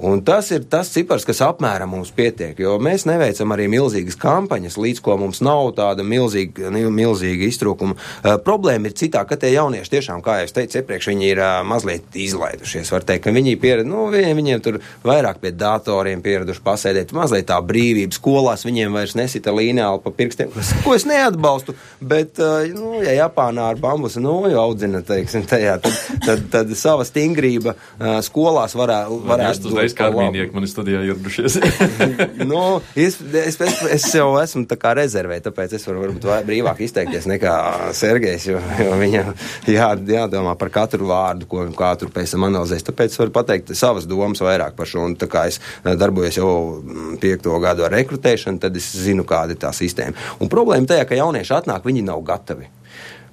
Un 0.00 0.22
tas 0.24 0.48
ir 0.54 0.64
tas 0.70 0.88
cipars, 0.88 1.26
kas 1.28 1.42
apmēram 1.44 1.90
mums 1.92 2.08
pietiek, 2.16 2.56
jo 2.60 2.78
mēs 2.80 3.04
neveicam 3.08 3.52
arī 3.52 3.66
milzīgas 3.68 4.16
kampaņas, 4.20 4.78
līdz 4.80 5.02
ko 5.04 5.16
mums 5.20 5.42
nav 5.44 5.74
tāda 5.76 6.04
milzīga, 6.06 6.70
milzīga 6.72 7.44
iztrūkuma. 7.50 7.96
Uh, 7.96 8.38
problēma 8.44 8.88
ir 8.88 8.96
citā, 8.96 9.26
ka 9.28 9.36
tie 9.40 9.52
jaunieši 9.52 9.92
tiešām, 9.92 10.22
kā 10.24 10.38
jau 10.40 10.48
es 10.48 10.56
teicu 10.56 10.80
iepriekš, 10.80 11.10
viņi 11.12 11.28
ir 11.28 11.42
uh, 11.42 11.50
mazliet 11.68 12.16
izlaidušies. 12.16 12.92
Var 12.94 13.04
teikt, 13.10 13.26
ka 13.26 13.34
viņi 13.36 13.56
ir 13.70 13.84
nu, 13.84 14.06
viņiem, 14.12 14.40
viņiem 14.40 14.64
tur 14.64 14.80
vairāk 15.04 15.42
pie 15.42 15.52
datoriem 15.52 16.24
pieraduši 16.24 16.64
pasēdēt, 16.64 17.12
mazliet 17.16 17.50
tā 17.52 17.60
brīvība 17.60 18.16
skolās, 18.16 18.64
viņiem 18.64 18.96
vairs 18.96 19.16
nesita 19.20 19.52
līnijāli 19.52 20.00
pa 20.04 20.14
pirkstiem, 20.16 20.56
ko 20.86 20.96
es 20.96 21.04
neatbalstu, 21.08 21.76
bet, 22.00 22.40
uh, 22.40 22.64
nu, 22.72 23.02
ja 23.04 23.18
Japānā 23.26 23.68
ar 23.74 23.80
bambusu 23.80 24.24
nūju 24.24 24.56
audzina, 24.64 25.04
teiksim, 25.04 25.44
tajā, 25.50 25.76
tad, 25.84 26.00
tad, 26.24 26.48
tad 26.56 26.74
sava 26.78 27.04
stingrība 27.04 27.76
skolās 28.24 28.72
varā, 28.78 29.02
Varētu 29.10 29.70
varētu 29.74 29.89
uzreiz 29.92 30.08
labu. 30.08 30.20
kārmīnieki 30.20 30.56
mani 30.56 30.70
studijā 30.70 31.02
ieradušies. 31.08 31.58
nu, 32.50 32.62
es, 32.94 33.18
es, 33.20 33.58
es, 33.60 33.80
es 33.96 34.06
jau 34.14 34.28
esmu 34.40 34.64
tā 34.70 34.78
kā 34.80 34.94
rezervē, 34.98 35.40
tāpēc 35.44 35.74
es 35.78 35.86
varu 35.88 36.04
varbūt 36.04 36.28
brīvāk 36.48 36.82
izteikties 36.86 37.28
nekā 37.30 37.54
Sergejs, 37.96 38.48
jo, 38.50 38.62
jo 38.80 38.96
viņam 39.00 39.32
jā, 39.70 39.90
jādomā 40.14 40.56
par 40.60 40.72
katru 40.74 41.10
vārdu, 41.10 41.48
ko 41.50 41.66
kā 41.76 41.92
tur 42.00 42.12
pēc 42.14 42.34
tam 42.36 42.48
analizēs. 42.50 42.86
Tāpēc 42.86 43.16
varu 43.20 43.34
pateikt 43.34 43.74
savas 43.78 44.08
domas 44.10 44.42
vairāk 44.44 44.76
par 44.78 44.90
šo. 44.90 45.04
Un 45.10 45.16
tā 45.20 45.30
kā 45.30 45.46
es 45.50 45.60
eh, 45.60 45.94
darbojos 45.98 46.40
jau 46.40 46.50
mm, 46.80 47.16
piekto 47.22 47.56
gadu 47.62 47.86
ar 47.86 47.94
rekrutēšanu, 47.96 48.60
tad 48.62 48.76
es 48.78 48.90
zinu, 48.96 49.26
kāda 49.28 49.56
ir 49.56 49.62
tā 49.62 49.72
sistēma. 49.76 50.16
Un 50.40 50.52
problēma 50.52 50.88
tajā, 50.90 51.08
ka 51.08 51.18
jaunieši 51.18 51.56
atnāk, 51.60 51.86
viņi 51.86 52.06
nav 52.06 52.22
gatavi. 52.26 52.68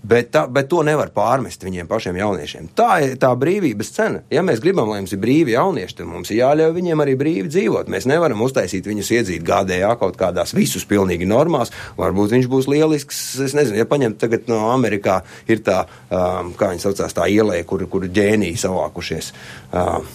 Bet, 0.03 0.29
tā, 0.31 0.43
bet 0.51 0.69
to 0.71 0.83
nevar 0.85 1.09
pārmest 1.15 1.63
viņiem 1.65 1.87
pašiem 1.89 2.19
jauniešiem. 2.19 2.69
Tā 2.77 2.89
ir 3.05 3.15
tā 3.21 3.31
brīvības 3.39 3.89
cena. 3.95 4.21
Ja 4.31 4.43
mēs 4.45 4.61
gribam, 4.63 4.91
lai 4.91 5.01
mums 5.01 5.15
ir 5.15 5.21
brīvi 5.23 5.55
jaunieši, 5.55 5.97
tad 5.99 6.09
mums 6.09 6.31
ir 6.31 6.41
jāļauj 6.41 6.75
viņiem 6.75 7.03
arī 7.03 7.15
brīvi 7.19 7.51
dzīvot. 7.51 7.89
Mēs 7.91 8.07
nevaram 8.09 8.43
uztaisīt 8.45 8.87
viņus 8.87 9.11
iedzīt 9.17 9.47
gādējā 9.47 9.89
kaut 9.99 10.19
kādās 10.19 10.53
visus 10.57 10.85
pilnīgi 10.87 11.27
normās. 11.29 11.73
Varbūt 11.97 12.35
viņš 12.37 12.51
būs 12.51 12.69
lielisks. 12.71 13.23
Es 13.47 13.57
nezinu, 13.57 13.81
ja 13.81 13.89
paņemt 13.89 14.21
tagad 14.21 14.47
no 14.51 14.67
Amerikā 14.73 15.21
ir 15.49 15.65
tā, 15.65 15.83
um, 16.11 16.53
kā 16.57 16.71
viņi 16.73 16.85
saucās, 16.85 17.17
tā 17.17 17.27
ielē, 17.33 17.63
kur, 17.67 17.87
kur 17.91 18.07
ģēniji 18.07 18.61
savākušies. 18.63 19.33
Um, 19.73 20.07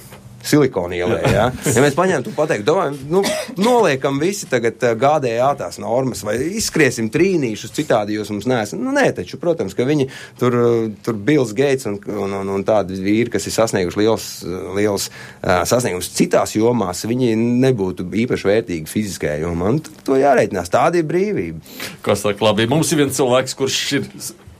silikona 0.46 0.96
ielē. 0.99 1.20
Ja? 1.32 1.46
ja 1.52 1.84
mēs 1.84 1.96
paņemtu 1.99 2.32
un 2.32 2.37
pateiktu, 2.37 2.66
domājam, 2.68 2.99
nu, 3.12 3.22
noliekam 3.61 4.20
visi 4.22 4.49
tagad 4.50 4.82
GDA 5.00 5.52
tās 5.58 5.78
normas 5.82 6.25
vai 6.26 6.37
izskriesim 6.58 7.11
trīnīšus, 7.12 7.75
citādi 7.76 8.18
jūs 8.18 8.32
mums 8.34 8.49
neesat. 8.50 8.80
Nu, 8.82 8.94
nē, 8.94 9.08
taču, 9.16 9.38
protams, 9.42 9.76
ka 9.78 9.87
viņi 9.88 10.08
tur, 10.40 10.58
tur 11.04 11.18
Bills 11.18 11.54
Gates 11.56 11.88
un, 11.90 11.99
un, 12.11 12.37
un, 12.42 12.52
un 12.56 12.66
tādi 12.66 12.99
vīri, 13.02 13.30
kas 13.32 13.49
ir 13.49 13.56
sasnieguši 13.56 14.02
liels, 14.02 14.28
liels 14.76 15.08
uh, 15.08 15.62
sasniegums 15.68 16.12
citās 16.16 16.56
jomās, 16.58 17.04
viņi 17.08 17.34
nebūtu 17.38 18.06
īpaši 18.25 18.50
vērtīgi 18.50 18.90
fiziskajā 18.90 19.40
jomā. 19.44 19.75
Un 19.75 19.82
to 20.06 20.18
jārēķinās. 20.20 20.72
Tāda 20.72 21.00
ir 21.00 21.08
brīvība. 21.08 21.62
Kas 22.04 22.25
saka, 22.26 22.44
labi, 22.49 22.68
mums 22.70 22.92
ir 22.92 23.04
viens 23.04 23.18
cilvēks, 23.18 23.58
kurš 23.58 23.82
ir 23.99 24.08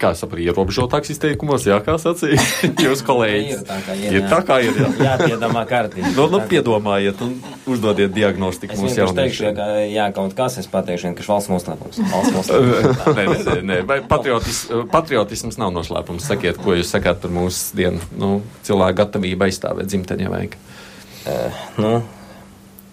kā 0.03 0.13
sapratu, 0.19 0.43
ierobežotāks 0.43 1.13
izteikumos, 1.15 1.67
jā, 1.69 1.79
kā 1.85 1.95
sacīja 2.01 2.41
jūs 2.87 3.05
kolēģis. 3.07 3.61
ir 3.61 3.67
tā, 3.69 3.79
kā 3.87 3.97
ir. 3.99 4.17
Ir 4.19 4.27
tā, 4.31 4.41
kā 4.47 4.59
ir. 4.65 4.79
Jā, 4.83 4.91
jā 5.07 5.15
piedomā 5.23 5.63
kārtīgi. 5.71 6.15
nu, 6.17 6.27
nu, 6.33 6.41
piedomājiet 6.51 7.23
un 7.25 7.37
uzdodiet 7.71 8.15
diagnostiku 8.17 8.77
Es 8.77 8.83
mūsu 8.83 8.99
vienkārši 8.99 9.19
teikšu, 9.21 9.53
ka, 9.59 9.69
jā, 9.87 10.09
kaut 10.17 10.35
kas 10.39 10.59
es 10.63 10.71
pateikšu, 10.73 11.11
vienkārši 11.11 11.33
valsts 11.35 11.53
noslēpums. 11.53 12.03
Valsts 12.15 12.37
noslēpums. 12.39 13.05
nē, 13.19 13.27
nē, 13.31 13.59
nē. 13.71 13.79
Vai 13.89 14.01
patriotis, 14.09 14.65
patriotisms 14.93 15.61
nav 15.63 15.75
noslēpums. 15.77 16.27
Sakiet, 16.33 16.59
ko 16.63 16.77
jūs 16.79 16.91
sakāt 16.93 17.23
par 17.23 17.33
mūsu 17.35 17.79
dienu 17.79 18.03
nu, 18.19 18.35
cilvēku 18.67 19.01
gatavību 19.05 19.49
aizstāvēt 19.49 19.91
dzimteni, 19.93 20.27
ja 20.27 20.33
vajag. 20.33 20.59
Eh, 21.23 21.63
nu, 21.79 21.95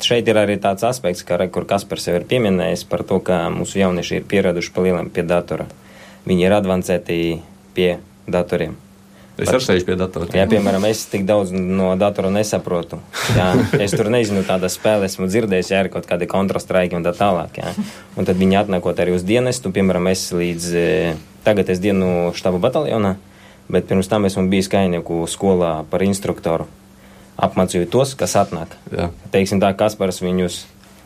šeit 0.05 0.27
ir 0.29 0.37
arī 0.39 0.59
tāds 0.61 0.85
aspekts, 0.87 1.25
ka, 1.25 1.39
re, 1.41 1.49
kur 1.53 1.65
Kaspars 1.69 2.07
jau 2.07 2.15
ir 2.19 2.27
pieminējis 2.29 2.85
par 2.89 3.03
to, 3.07 3.19
ka 3.25 3.47
mūsu 3.53 3.81
jaunieši 3.81 4.19
ir 4.19 4.27
pieraduši 4.29 4.73
pa 4.75 4.85
lielam 4.85 5.09
pie 5.13 5.25
datora. 5.27 5.65
Viņi 6.29 6.45
ir 6.45 6.53
advancēti 6.53 7.17
pie 7.73 7.95
datoriem. 8.29 8.77
Es 9.39 9.49
arī 9.53 9.63
sēžu 9.63 9.85
pie 9.87 9.95
datora. 9.99 10.27
Jā, 10.35 10.43
piemēram, 10.51 10.83
es 10.89 11.05
tik 11.07 11.23
daudz 11.27 11.53
no 11.55 11.93
datora 11.99 12.31
nesaprotu. 12.33 12.99
Jā, 13.37 13.53
es 13.79 13.95
tur 13.95 14.09
nezinu, 14.11 14.43
tādas 14.47 14.75
spēles 14.75 15.13
esmu 15.13 15.29
dzirdējis, 15.31 15.71
ja 15.71 15.83
ir 15.85 15.91
kaut 15.93 16.09
kādi 16.09 16.27
kontrastraiki 16.29 16.97
un 16.97 17.05
tā 17.07 17.13
tālāk. 17.15 17.61
Jā. 17.61 17.71
Un 18.19 18.27
tad 18.27 18.39
viņi 18.39 18.59
atnākot 18.59 18.99
arī 18.99 19.15
uz 19.15 19.23
dienestu, 19.27 19.71
piemēram, 19.75 20.09
es 20.11 20.25
līdz 20.35 20.67
eh, 20.75 21.21
tagad 21.47 21.71
es 21.71 21.79
dienu 21.83 22.33
štabu 22.35 22.59
bataljonā, 22.63 23.15
bet 23.71 23.87
pirms 23.87 24.11
tam 24.11 24.27
esmu 24.27 24.49
bijis 24.51 24.71
kainieku 24.71 25.23
skolā 25.31 25.79
par 25.89 26.03
instruktoru. 26.03 26.67
Apmācīju 27.39 27.87
tos, 27.87 28.17
kas 28.19 28.35
atnāk. 28.35 28.75
Jā. 28.91 29.07
Teiksim 29.31 29.63
tā, 29.63 29.71
Kaspars 29.79 30.19
viņus 30.19 30.65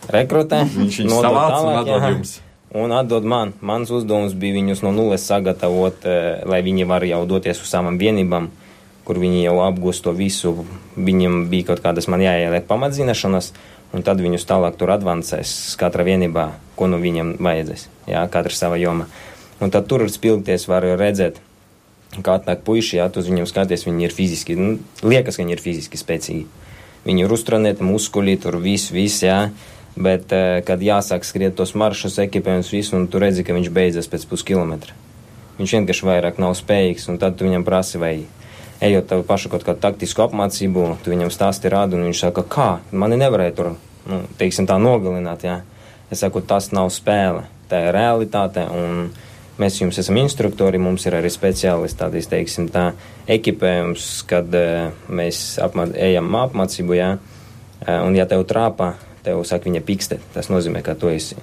rekrutē, 0.09 0.63
Viņš 0.73 1.03
viņus 1.03 1.21
savāc 1.21 1.59
un 1.61 1.75
atdod 1.77 1.99
jā. 2.01 2.15
jums. 2.15 2.33
Un 2.73 2.91
atdod 2.91 3.23
man. 3.23 3.53
Mans 3.61 3.91
uzdevums 3.93 4.33
bija 4.33 4.57
viņus 4.57 4.81
no 4.81 4.91
nulles 4.95 5.25
sagatavot, 5.29 6.05
eh, 6.09 6.41
lai 6.49 6.61
viņi 6.65 6.87
var 6.89 7.05
jau 7.05 7.21
doties 7.29 7.61
uz 7.61 7.69
savām 7.69 7.99
vienībām, 8.01 8.49
kur 9.05 9.15
viņi 9.21 9.43
jau 9.43 9.59
apgūst 9.61 10.01
to 10.03 10.11
visu. 10.11 10.65
Viņam 10.97 11.49
bija 11.49 11.67
kaut 11.67 11.83
kādas 11.83 12.07
man 12.07 12.19
jāieliek 12.19 12.65
pamatzināšanas, 12.65 13.51
un 13.93 14.01
tad 14.01 14.17
viņus 14.17 14.47
tālāk 14.49 14.77
tur 14.77 14.89
advancēs 14.89 15.77
katra 15.77 16.03
vienībā, 16.03 16.49
ko 16.75 16.87
no 16.87 16.97
viņiem 16.97 17.37
vajadzēs. 17.37 17.87
Jā, 18.07 18.25
katra 18.27 18.51
sava 18.51 18.77
joma. 18.81 19.05
Un 19.61 19.69
tad 19.69 19.87
tur 19.87 20.09
spilgties 20.09 20.65
var 20.67 20.81
redzēt, 20.81 21.37
kā 22.21 22.39
atnāk 22.39 22.65
puiši, 22.65 22.97
jā, 22.97 23.05
uz 23.15 23.29
viņiem 23.29 23.45
skaties, 23.45 23.85
viņi 23.85 24.03
ir 24.03 24.11
fiziski, 24.11 24.57
nu, 24.57 24.79
liekas, 25.03 25.37
ka 25.37 25.43
viņi 25.43 25.53
ir 25.53 25.61
fiziski 25.61 25.97
spēcīgi. 25.97 26.45
Viņi 27.05 27.25
ir 27.25 27.31
uztrenēti, 27.35 27.85
muskuļi, 27.85 28.37
tur 28.41 28.57
viss, 28.63 28.91
viss, 28.95 29.23
jā. 29.23 29.51
Bet, 29.95 30.31
eh, 30.33 30.61
kad 30.65 30.81
jāsāk 30.81 31.21
skriet 31.21 31.55
tos 31.55 31.75
maršrutus, 31.77 32.17
ekipējumus, 32.25 32.71
visu, 32.73 32.95
un 32.97 33.07
tu 33.07 33.19
redzi, 33.21 33.43
ka 33.45 33.53
viņš 33.53 33.69
beidzas 33.69 34.09
pēc 34.09 34.25
puskilometra. 34.25 34.95
Viņš 35.59 35.73
vienkārši 35.77 36.07
vairāk 36.07 36.39
nav 36.41 36.55
spējīgs, 36.57 37.09
un 37.09 37.19
tad 37.21 37.37
tu 37.37 37.45
viņam 37.45 37.65
prasi, 37.65 37.99
vai 38.01 38.25
ejot 38.81 39.07
tavu 39.07 39.23
pašu 39.23 39.51
kaut 39.53 39.63
kādu 39.63 39.79
taktisku 39.83 40.25
apmācību, 40.25 40.97
tu 41.03 41.13
viņam 41.13 41.29
stāsti 41.29 41.69
rādu, 41.69 41.99
un 41.99 42.09
viņš 42.09 42.23
saka, 42.25 42.43
kā, 42.43 42.69
mani 42.91 43.19
nevarēja 43.21 43.55
tur, 43.55 43.75
nu, 44.09 44.23
teiksim 44.39 44.65
tā, 44.65 44.79
nogalināt, 44.81 45.45
jā. 45.45 45.61
Es 46.09 46.25
saku, 46.25 46.41
tas 46.41 46.71
nav 46.73 46.89
spēle, 46.93 47.45
tā 47.69 47.85
ir 47.85 47.93
realitāte, 47.93 48.65
un 48.65 49.13
mēs 49.61 49.79
jums 49.79 50.01
esam 50.01 50.17
instruktori, 50.17 50.81
mums 50.81 51.05
ir 51.05 51.19
arī 51.19 51.29
speciālisti, 51.29 51.99
tādīs, 52.01 52.27
teiksim 52.33 52.67
tā, 52.73 52.89
ekipējums, 53.29 54.09
kad 54.29 54.49
uh, 54.57 54.89
mēs 55.07 55.59
apmā, 55.61 55.87
ejam 55.93 56.33
apmācību, 56.41 56.97
jā, 56.97 57.15
uh, 57.21 57.97
un 58.07 58.17
ja 58.17 58.25
tev 58.29 58.43
trāpā, 58.49 58.95
tev 59.23 59.43
saka, 59.47 59.69
viņa 59.69 59.81
pikste, 59.85 60.19
tas 60.35 60.49
nozīmē, 60.51 60.83
ka 60.85 60.95
tu 60.99 61.11
esi. 61.11 61.39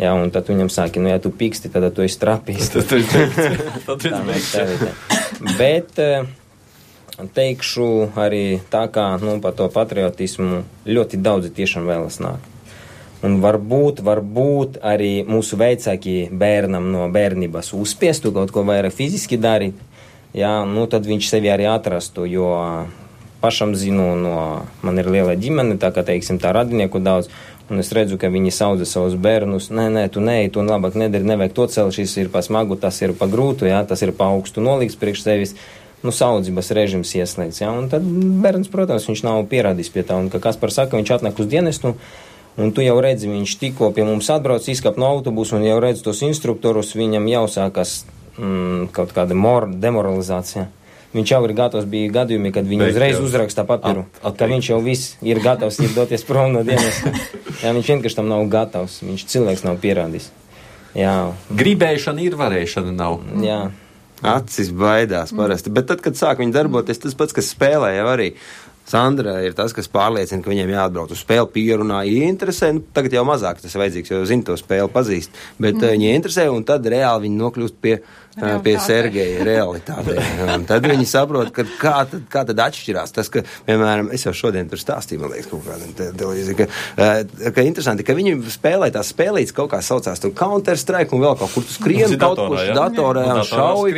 Jā, 0.00 0.14
un 0.16 0.30
tad 0.32 0.48
viņam 0.48 0.70
saka, 0.72 1.00
nu, 1.02 1.10
ja 1.12 1.20
tu 1.20 1.28
piksti, 1.28 1.68
tad 1.72 1.84
tu 1.92 2.04
esi 2.04 2.18
beigts. 2.46 2.70
Tad 2.72 2.88
beigts. 2.88 4.52
tevi 4.54 4.78
te. 4.80 4.92
Bet 5.58 6.00
eh, 6.00 6.30
teikšu 7.36 7.88
arī 8.16 8.60
tā, 8.72 8.86
kā 8.92 9.10
nu, 9.20 9.36
par 9.44 9.52
to 9.58 9.68
patriotismu 9.72 10.62
ļoti 10.88 11.20
daudzi 11.20 11.52
tiešām 11.52 11.84
vēlas 11.88 12.16
nākt. 12.24 12.48
Un 13.20 13.36
varbūt, 13.44 14.00
varbūt 14.00 14.78
arī 14.80 15.20
mūsu 15.28 15.58
vecāki 15.60 16.30
bērnam 16.32 16.86
no 16.88 17.04
bērnības 17.12 17.74
uzspiestu 17.76 18.32
kaut 18.32 18.54
ko 18.54 18.64
vairāk 18.64 18.94
fiziski 18.96 19.36
darīt, 19.36 19.76
jā, 20.32 20.54
nu 20.64 20.86
tad 20.88 21.04
viņš 21.04 21.28
sevi 21.28 21.52
arī 21.52 21.68
atrastu, 21.68 22.24
jo 22.24 22.48
pašam 23.40 23.74
zinu, 23.78 24.12
no, 24.20 24.36
man 24.84 25.00
ir 25.00 25.08
liela 25.10 25.34
ģimene, 25.38 25.78
tā 25.80 25.90
kā, 25.94 26.04
teiksim, 26.06 26.38
tā 26.42 26.52
radinieku 26.56 27.00
daudz, 27.02 27.30
un 27.70 27.82
es 27.82 27.92
redzu, 27.94 28.18
ka 28.20 28.30
viņi 28.32 28.52
sauda 28.54 28.86
savus 28.88 29.16
bērnus, 29.20 29.70
nē, 29.74 29.88
nē, 29.94 30.06
tu 30.12 30.22
nē, 30.24 30.38
tu 30.52 30.64
labāk 30.66 30.96
nedari, 30.98 31.26
nevajag 31.28 31.56
to 31.56 31.68
celt, 31.74 31.96
šis 31.96 32.16
ir 32.20 32.32
pa 32.32 32.42
smagu, 32.44 32.78
tas 32.80 33.00
ir 33.02 33.14
pa 33.18 33.28
grūtu, 33.30 33.68
jā, 33.70 33.82
tas 33.88 34.02
ir 34.04 34.14
pa 34.16 34.30
augstu 34.34 34.64
nolīgs 34.64 34.98
priekš 35.00 35.26
sevis, 35.26 35.54
nu, 36.04 36.14
saudzības 36.14 36.72
režims 36.76 37.14
ieslēgts, 37.16 37.62
jā, 37.62 37.70
un 37.70 37.90
tad 37.92 38.04
bērns, 38.04 38.72
protams, 38.72 39.08
viņš 39.08 39.24
nav 39.26 39.44
pierādījis 39.52 39.94
pie 39.94 40.04
tā, 40.08 40.18
un, 40.20 40.32
ka 40.32 40.42
kas 40.42 40.60
par 40.60 40.74
saka, 40.74 40.98
viņš 41.00 41.16
atnāk 41.18 41.40
uz 41.40 41.48
dienestu, 41.50 41.96
Un 42.60 42.72
tu 42.74 42.82
jau 42.82 42.96
redzi, 43.00 43.28
viņš 43.30 43.52
tikko 43.60 43.92
pie 43.94 44.02
mums 44.04 44.26
atbrauc, 44.32 44.64
izkāp 44.68 44.98
no 45.00 45.06
autobusa 45.14 45.54
un 45.56 45.62
jau 45.64 45.78
redz 45.80 46.02
tos 46.04 46.20
instruktorus, 46.26 46.96
viņam 46.98 47.28
jau 47.30 47.44
sākas 47.48 47.92
mm, 48.36 48.90
kaut 48.96 49.14
kāda 49.16 49.36
mor, 49.38 49.68
demoralizācija. 49.70 50.66
Viņš 51.10 51.30
jau 51.32 51.40
ir 51.48 51.52
gatavs, 51.58 51.86
bija 51.90 52.10
gadījumi, 52.14 52.52
kad 52.54 52.68
viņu 52.70 52.84
Beigt 52.84 52.94
uzreiz 52.94 53.16
jau. 53.18 53.24
uzraksta 53.26 53.64
papīru, 53.66 54.04
At- 54.06 54.20
ka 54.22 54.28
atteikt. 54.30 54.52
viņš 54.54 54.68
jau 54.70 54.80
viss 54.84 55.16
ir 55.26 55.40
gatavs 55.42 55.80
ir 55.82 55.90
doties 55.96 56.22
prom 56.28 56.52
no 56.54 56.62
dienas. 56.62 57.00
Jā, 57.64 57.72
viņš 57.74 57.88
vienkārši 57.96 58.14
tam 58.20 58.28
nav 58.30 58.44
gatavs, 58.52 59.00
viņš 59.02 59.24
cilvēks 59.32 59.64
nav 59.66 59.80
pierādījis. 59.82 60.28
Jā, 60.94 61.32
Gribēšana 61.50 62.22
ir, 62.22 62.34
varēšana 62.38 62.94
nav. 62.94 63.20
jā. 63.42 63.60
Acis 64.22 64.68
baidās 64.76 65.30
parasti. 65.32 65.70
Bet 65.72 65.86
tad, 65.88 66.02
kad 66.04 66.12
sāk 66.18 66.42
viņi 66.42 66.52
darboties, 66.52 66.98
tas 67.00 67.14
pats, 67.16 67.32
kas 67.32 67.46
spēlē 67.54 67.94
jau 67.96 68.04
arī. 68.12 68.34
Sandra 68.90 69.36
ir 69.46 69.54
tas, 69.58 69.74
kas 69.76 69.90
pārliecina, 69.90 70.42
ka 70.42 70.50
viņiem 70.50 70.72
jāatbrauc 70.74 71.12
uz 71.14 71.22
spēli, 71.22 71.46
pierunā, 71.54 72.00
ieinteresē. 72.10 72.72
Nu, 72.74 72.82
tagad 72.94 73.14
jau 73.14 73.26
mazāk 73.28 73.62
tas 73.62 73.76
ir 73.76 73.84
vajadzīgs, 73.84 74.10
jo 74.10 74.24
zina 74.26 74.48
to 74.48 74.56
spēli, 74.58 74.90
pazīst. 74.90 75.36
Bet 75.60 75.78
mm. 75.78 75.92
viņi 75.94 76.10
interesē, 76.16 76.48
un 76.50 76.66
tad 76.66 76.88
reāli 76.90 77.28
viņi 77.28 77.38
nokļūst 77.38 77.78
pie, 77.82 78.00
ā, 78.00 78.56
pie 78.64 78.74
Realitātei. 78.74 78.78
Sergeja 78.86 79.44
realitātei. 79.46 80.16
Un 80.54 80.64
tad 80.68 80.86
viņi 80.86 81.06
saprot, 81.08 81.52
ka 81.54 81.64
kā 81.80 81.94
tad, 82.10 82.24
kā 82.30 82.42
tad 82.48 82.62
atšķirās 82.66 83.14
tas, 83.14 83.30
ka, 83.32 83.42
piemēram, 83.66 84.10
es 84.14 84.24
jau 84.26 84.34
šodien 84.36 84.70
tur 84.70 84.80
stāstīju, 84.80 85.22
man 85.22 85.34
liekas, 85.34 85.50
kaut 85.50 85.64
kādā 85.66 85.88
te- 85.98 86.10
televīzijā, 86.18 86.56
ka, 86.58 86.68
ā, 86.96 87.50
ka 87.54 87.64
interesanti, 87.66 88.06
ka 88.06 88.16
viņi 88.18 88.36
spēlē 88.54 88.90
tās 88.94 89.12
spēlītas 89.14 89.54
kaut 89.56 89.70
kā 89.74 89.82
saucās, 89.84 90.22
tur 90.22 90.34
Counter-Strike 90.38 91.14
un 91.16 91.24
vēl 91.26 91.38
kaut 91.40 91.54
kur 91.54 91.66
tu 91.66 91.74
skrien 91.74 92.06
Tas 92.06 92.16
ir 92.16 92.22
kaut 92.22 92.40
kur 92.42 92.58
jā? 92.58 92.74
datorā 92.76 93.26
Un 93.28 93.42
un 93.42 93.48
šauj. 93.50 93.96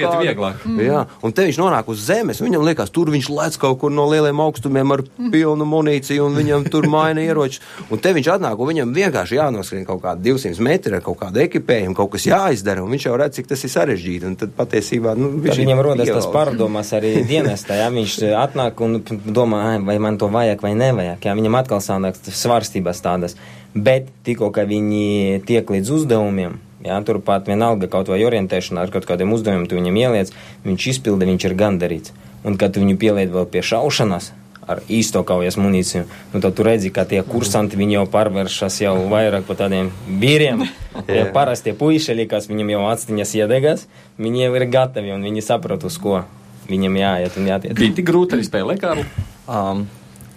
Jā, 0.82 1.04
un 1.22 1.36
te 1.36 1.46
viņš 1.48 1.60
nonāk 1.60 1.88
uz 1.92 2.02
zemes. 2.08 2.42
Viņam 2.42 2.64
liekas, 2.66 2.92
tur 2.94 3.12
viņš 3.12 3.30
lec 3.32 3.58
kaut 3.60 3.78
kur 3.82 3.92
no 3.94 4.08
lieliem 4.10 4.40
augstumiem 4.42 4.81
ar 4.90 5.04
pilnu 5.32 5.66
munīciju, 5.68 6.26
un 6.26 6.34
viņam 6.34 6.66
tur 6.72 6.88
maina 6.90 7.22
ieroči. 7.22 7.60
Un 7.90 8.02
te 8.02 8.10
viņš 8.16 8.30
atnāk, 8.34 8.58
un 8.58 8.70
viņam 8.72 8.94
vienkārši 8.96 9.38
jānoskrien 9.38 9.86
kaut 9.86 10.02
kādi 10.02 10.32
200 10.32 10.58
metri 10.66 10.98
ar 10.98 11.04
kaut 11.06 11.20
kādu 11.20 11.44
ekipējumu, 11.44 11.94
kaut 11.94 12.10
kas 12.16 12.26
jāizdara, 12.26 12.82
un 12.82 12.90
viņš 12.90 13.06
jau 13.06 13.14
redz, 13.20 13.38
cik 13.38 13.52
tas 13.52 13.62
ir 13.62 13.72
sarežģīti. 13.76 14.26
Un 14.26 14.36
tad 14.40 14.56
patiesībā 14.58 15.14
nu, 15.14 15.30
Tad 15.36 15.46
viņš 15.46 15.62
viņam 15.62 15.84
rodas 15.86 16.10
tas 16.10 16.28
pārdomas 16.34 16.92
arī 16.98 17.14
dienestā. 17.30 17.78
Jā, 17.78 17.88
viņš 17.94 18.18
eh, 18.26 18.34
atnāk 18.42 18.82
un 18.82 18.98
domā, 19.06 19.62
"Ai, 19.70 19.78
vai 19.78 19.98
man 19.98 20.18
to 20.18 20.26
vajag 20.26 20.62
vai 20.62 20.74
nevajag. 20.74 21.22
Jā, 21.22 21.36
viņam 21.38 21.58
atkal 21.60 21.78
sānāk 21.78 22.18
svārstības 22.18 23.02
tādas. 23.04 23.36
Bet 23.74 24.10
tikko, 24.24 24.50
ka 24.52 24.66
viņi 24.68 25.42
tiek 25.48 25.64
līdz 25.64 25.90
uzdevumiem, 25.96 26.58
jā, 26.84 26.98
turpat 27.06 27.46
vienalga 27.48 27.88
kaut 27.88 28.10
vai 28.12 28.20
orientēšanā 28.26 28.84
ar 28.84 28.92
kaut 28.92 29.06
kādiem 29.08 29.32
uzdevumiem, 29.32 29.68
tu 29.68 29.78
viņam 29.78 29.96
ieliec, 29.96 30.32
viņš 30.66 30.88
izpilda, 30.92 31.28
viņš 31.28 31.48
ir 31.48 31.56
gandarīts. 31.56 32.12
Un 32.44 32.58
kad 32.58 32.74
viņu 32.76 32.98
pieliet 32.98 33.30
vēl 33.32 33.46
pie 33.46 33.62
šaušanas, 33.62 34.32
ar 34.68 34.82
īsto 34.92 35.22
kaujas 35.26 35.56
munīciju. 35.58 36.04
Nu, 36.32 36.40
tad 36.42 36.54
tu 36.56 36.66
redzi, 36.66 36.92
ka 36.94 37.04
tie 37.08 37.22
kursanti 37.26 37.78
viņi 37.78 37.98
jau 37.98 38.04
pārvēršas 38.12 38.78
jau 38.84 38.94
vairāk 39.10 39.46
par 39.48 39.58
tādiem 39.64 39.90
vīriem. 40.06 40.66
Tie 41.08 41.24
parastie 41.32 41.72
puiši, 41.74 42.26
kas 42.30 42.46
viņam 42.50 42.74
jau 42.74 42.82
atstiņas 42.90 43.34
iedegas, 43.40 43.86
viņi 44.20 44.44
jau 44.44 44.52
ir 44.58 44.66
gatavi 44.70 45.14
un 45.14 45.24
viņi 45.24 45.44
saprot, 45.44 45.86
uz 45.88 45.96
ko 45.98 46.20
viņam 46.68 46.98
jāiet 47.00 47.38
un 47.40 47.48
jātiek. 47.48 47.74
Bija 47.78 47.96
tik 47.96 48.06
grūti 48.10 48.36
arī 48.36 48.44
spēlēt, 48.46 48.82
Kārli. 48.82 49.06
Um, 49.48 49.86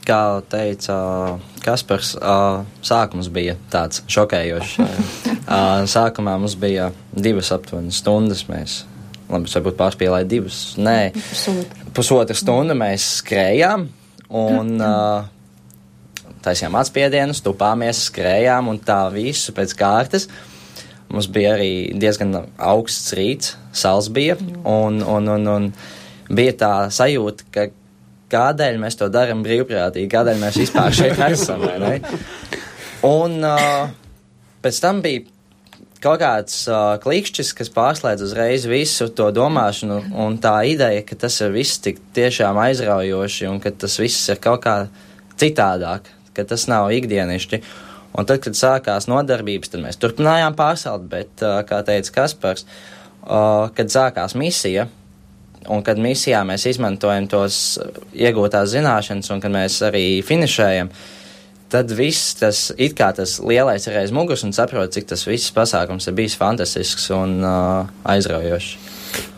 kā 0.07 0.21
teica 0.49 0.95
Kaspars, 1.65 2.13
uh, 2.17 2.63
sākums 2.85 3.29
bija 3.33 3.57
tāds 3.73 4.01
šokējošs. 4.11 4.77
uh, 4.79 5.83
sākumā 5.91 6.37
mums 6.39 6.55
bija 6.61 6.91
divas 7.11 7.51
aptuveni 7.55 7.93
stundas. 7.95 8.45
Mēs, 8.49 8.79
labi, 9.27 9.51
varbūt 9.51 9.77
pārspīlēja 9.81 10.29
divas, 10.29 10.63
nē, 10.79 11.11
pusotru 11.97 12.37
stundu 12.37 12.79
mēs 12.79 13.11
skrējām 13.19 13.89
un 14.29 14.75
uh, 14.83 15.27
taisījām 16.45 16.77
atspiedienus, 16.79 17.43
tupāmies, 17.45 18.05
skrējām 18.09 18.69
un 18.71 18.81
tā 18.81 19.03
visu 19.13 19.53
pēc 19.55 19.75
kārtas. 19.79 20.29
Mums 21.11 21.29
bija 21.31 21.53
arī 21.55 21.71
diezgan 22.01 22.33
augsts 22.57 23.13
rīts, 23.15 23.55
sals 23.75 24.09
bija, 24.13 24.37
un, 24.65 25.01
un, 25.01 25.29
un, 25.35 25.49
un 25.51 25.67
bija 26.33 26.55
tā 26.59 26.71
sajūta, 26.93 27.45
ka 27.53 27.67
kādēļ 28.33 28.79
mēs 28.81 28.97
to 28.99 29.07
darām 29.13 29.43
brīvprātīgi, 29.45 30.09
kādēļ 30.11 30.41
mēs 30.41 30.57
vispār 30.63 30.95
šeit 30.97 31.21
esam. 31.29 31.63
Un 33.05 33.37
uh, 33.45 33.85
pēc 34.65 34.81
tam 34.81 35.03
bija 35.05 35.27
kaut 36.05 36.21
kāds 36.21 36.65
uh, 36.69 36.95
klikšķis, 37.01 37.51
kas 37.57 37.71
pārslēdz 37.73 38.25
uzreiz 38.27 38.67
visu 38.69 39.07
to 39.17 39.31
domāšanu, 39.33 40.01
un 40.21 40.37
tā 40.41 40.59
ideja, 40.69 41.01
ka 41.07 41.17
tas 41.25 41.39
ir 41.41 41.55
viss 41.55 41.81
tik 41.81 42.01
tiešām 42.15 42.59
aizraujoši, 42.61 43.47
un 43.49 43.61
ka 43.63 43.73
tas 43.73 43.97
viss 44.01 44.29
ir 44.29 44.41
kaut 44.43 44.63
kā 44.65 44.75
citādāk, 45.41 46.11
ka 46.37 46.45
tas 46.47 46.67
nav 46.71 46.91
ikdienišķi. 46.95 47.61
Un 48.15 48.27
tad, 48.27 48.39
kad 48.45 48.55
sākās 48.55 49.09
nodarbības, 49.11 49.73
tad 49.73 49.81
mēs 49.83 49.99
turpinājām 49.99 50.55
pārcelt, 50.55 51.09
bet, 51.11 51.33
uh, 51.43 51.59
kā 51.67 51.81
teica 51.87 52.21
Kaspars, 52.21 52.63
uh, 52.67 53.67
kad 53.75 53.91
sākās 53.91 54.37
misija, 54.39 54.87
un 55.71 55.83
kad 55.83 55.99
misijā 55.99 56.45
mēs 56.47 56.67
izmantojam 56.69 57.27
tos 57.31 57.59
uh, 57.81 57.99
iegūtās 58.15 58.71
zināšanas, 58.77 59.33
un 59.33 59.43
kad 59.43 59.51
mēs 59.51 59.81
arī 59.89 60.05
finišējam, 60.23 60.93
tad 61.73 61.91
viss 61.97 62.35
tas 62.39 62.67
it 62.77 62.95
kā 62.97 63.11
tas 63.15 63.37
lielais 63.43 63.87
ir 63.87 63.99
aiz 63.99 64.13
muguras 64.15 64.45
un 64.47 64.53
saprot, 64.55 64.91
cik 64.93 65.09
tas 65.11 65.25
viss 65.27 65.53
pasākums 65.55 66.07
ir 66.09 66.17
bijis 66.17 66.37
fantastisks 66.39 67.09
un 67.15 67.39
uh, 67.43 67.87
aizraujošs. 68.15 68.75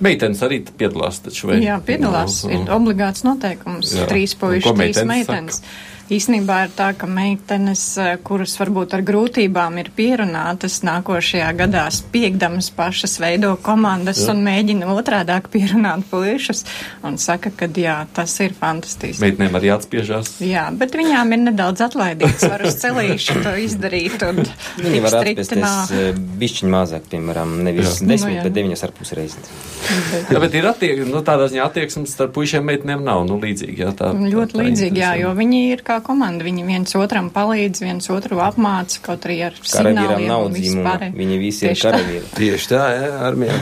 Meitenes 0.02 0.42
arī 0.46 0.64
piedalās 0.66 1.20
taču 1.22 1.52
vai? 1.52 1.60
Jā, 1.62 1.78
piedalās. 1.86 2.40
Nu, 2.48 2.64
Ir 2.64 2.72
obligāts 2.74 3.22
noteikums. 3.28 3.94
Jā. 3.94 4.08
Trīs 4.10 4.34
Un 4.38 4.42
puiši, 4.42 4.64
trīs 4.66 4.80
meitenes 4.80 5.12
meitenes. 5.12 5.62
Īsnībā 6.08 6.58
ir 6.64 6.70
tā, 6.78 6.94
ka 6.96 7.08
meitenes, 7.12 7.82
eh, 8.00 8.14
kuras 8.24 8.54
varbūt 8.62 8.94
ar 8.96 9.02
grūtībām 9.04 9.76
ir 9.82 9.90
pierunātas, 9.98 10.78
nākošajā 10.88 11.50
gadā 11.60 11.82
spiegdamas 11.92 12.70
pašas 12.72 13.18
veido 13.20 13.58
komandas 13.62 14.22
Jā. 14.24 14.32
un 14.32 14.40
mēģina 14.46 14.88
otrādāk 14.94 15.50
pierunāt 15.52 16.06
puišus 16.10 16.64
un 17.04 17.18
saka, 17.20 17.52
ka 17.52 17.68
jā, 17.68 18.06
tas 18.16 18.38
ir 18.40 18.56
fantastiski. 18.56 19.20
Meitenēm 19.26 19.58
arī 19.60 19.74
atspiežās. 19.76 20.38
Jā, 20.40 20.70
bet 20.72 20.96
viņām 20.96 21.34
ir 21.36 21.44
nedaudz 21.50 21.84
atlaidīts, 21.90 22.48
var 22.50 22.64
uz 22.64 22.80
celīšu 22.80 23.44
to 23.44 23.56
izdarīt 23.68 24.24
un 24.30 24.46
Viņi 24.80 25.02
var 25.04 25.12
nav. 25.12 25.28
atpesties 25.28 26.24
bišķiņ 26.40 26.72
mazāk, 26.72 27.10
piemēram, 27.12 27.58
nevis 27.68 28.00
Jā. 28.00 28.08
desmit, 28.08 28.28
Nu, 28.28 28.40
jā. 28.40 28.44
bet 28.48 28.54
deviņas 28.56 28.84
ar 28.88 28.92
pus 28.96 29.12
reizes. 29.12 29.52
Jā, 30.32 30.40
bet 30.40 30.56
ir 30.56 30.66
attiek, 30.72 31.04
nu, 31.08 31.20
tādā 31.24 31.48
ziņā 31.52 31.68
attieksmes 31.68 32.12
starp 32.16 32.34
puišiem 32.36 32.64
meitenēm 32.66 33.04
nav, 33.04 33.26
nu, 33.28 33.38
līdzīgi, 33.44 33.78
jā, 33.84 33.92
tā. 33.96 34.10
Ļoti 34.16 34.52
tā, 34.52 34.58
tā 34.58 34.64
līdzīgi, 34.66 34.98
jā, 35.04 35.12
interesanti. 35.16 35.22
jo 35.22 35.34
viņi 35.38 35.62
ir 35.76 35.84
kā 35.88 35.97
komanda. 36.06 36.44
Viņi 36.48 36.66
viens 36.68 36.96
otram 37.00 37.30
palīdz, 37.34 37.82
viens 37.84 38.10
otru 38.14 38.40
apmāca, 38.44 39.00
kaut 39.06 39.26
arī 39.28 39.40
ar 39.48 39.58
Karavīram 39.58 39.98
signāliem 39.98 40.28
nav 40.28 40.46
un 40.48 40.56
dzimuma, 40.58 40.96
viņi 41.18 41.40
visi 41.42 41.66
ir 41.66 41.74
Tieši 41.74 41.86
tā. 41.86 41.92
karavīri. 41.96 42.24
Tieši 42.38 42.72
tā, 42.74 42.84
jā, 42.96 43.12
armijā. 43.30 43.58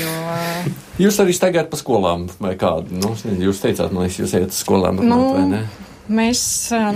Jo, 0.00 0.14
Jūs 1.00 1.16
arī 1.22 1.32
staigājat 1.32 1.70
pa 1.72 1.78
skolām 1.80 2.26
vai 2.38 2.54
kādu? 2.60 2.92
Nu, 2.92 3.14
jūs 3.16 3.62
teicāt, 3.62 3.88
man 3.92 4.04
liekas, 4.04 4.18
jūs 4.20 4.34
ejat 4.36 4.52
skolām, 4.52 5.00
Nu, 5.00 5.20
vai 5.32 5.46
ne? 5.48 5.62
Mēs, 6.12 6.40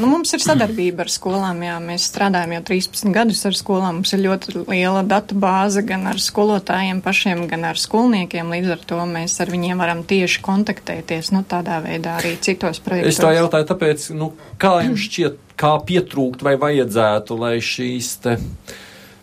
nu, 0.01 0.09
mums 0.11 0.35
ir 0.37 0.43
sadarbība 0.43 1.05
ar 1.05 1.11
skolām, 1.13 1.63
jā, 1.65 1.77
mēs 1.83 2.07
strādājam 2.11 2.55
jau 2.57 2.63
13 2.71 3.15
gadus 3.15 3.43
ar 3.49 3.57
skolām, 3.59 4.01
mums 4.01 4.15
ir 4.17 4.23
ļoti 4.25 4.65
liela 4.67 5.05
datu 5.07 5.39
bāze 5.41 5.85
gan 5.87 6.07
ar 6.11 6.21
skolotājiem 6.23 7.03
pašiem, 7.05 7.45
gan 7.51 7.67
ar 7.71 7.81
skolniekiem, 7.81 8.53
līdz 8.55 8.75
ar 8.77 8.83
to 8.93 9.01
mēs 9.11 9.37
ar 9.45 9.53
viņiem 9.55 9.83
varam 9.83 10.03
tieši 10.09 10.43
kontaktēties, 10.45 11.31
nu, 11.35 11.45
tādā 11.49 11.81
veidā 11.85 12.19
arī 12.21 12.35
citos 12.45 12.83
projektos. 12.85 13.15
Es 13.15 13.23
tā 13.23 13.35
jautāju, 13.37 13.69
tāpēc, 13.71 14.09
nu, 14.19 14.33
kā 14.61 14.77
jums 14.87 15.07
šķiet, 15.07 15.39
kā 15.61 15.77
pietrūkt 15.87 16.45
vai 16.45 16.57
vajadzētu, 16.61 17.39
lai 17.39 17.55
šīs 17.63 18.11
te, 18.25 18.37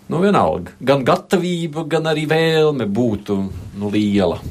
nu, 0.07 0.23
vienalga, 0.23 0.75
gan 0.79 1.05
gatavība, 1.07 1.85
gan 1.91 2.09
arī 2.11 2.25
vēlme 2.31 2.87
būtu, 2.87 3.37
nu, 3.77 3.91
liela. 3.93 4.41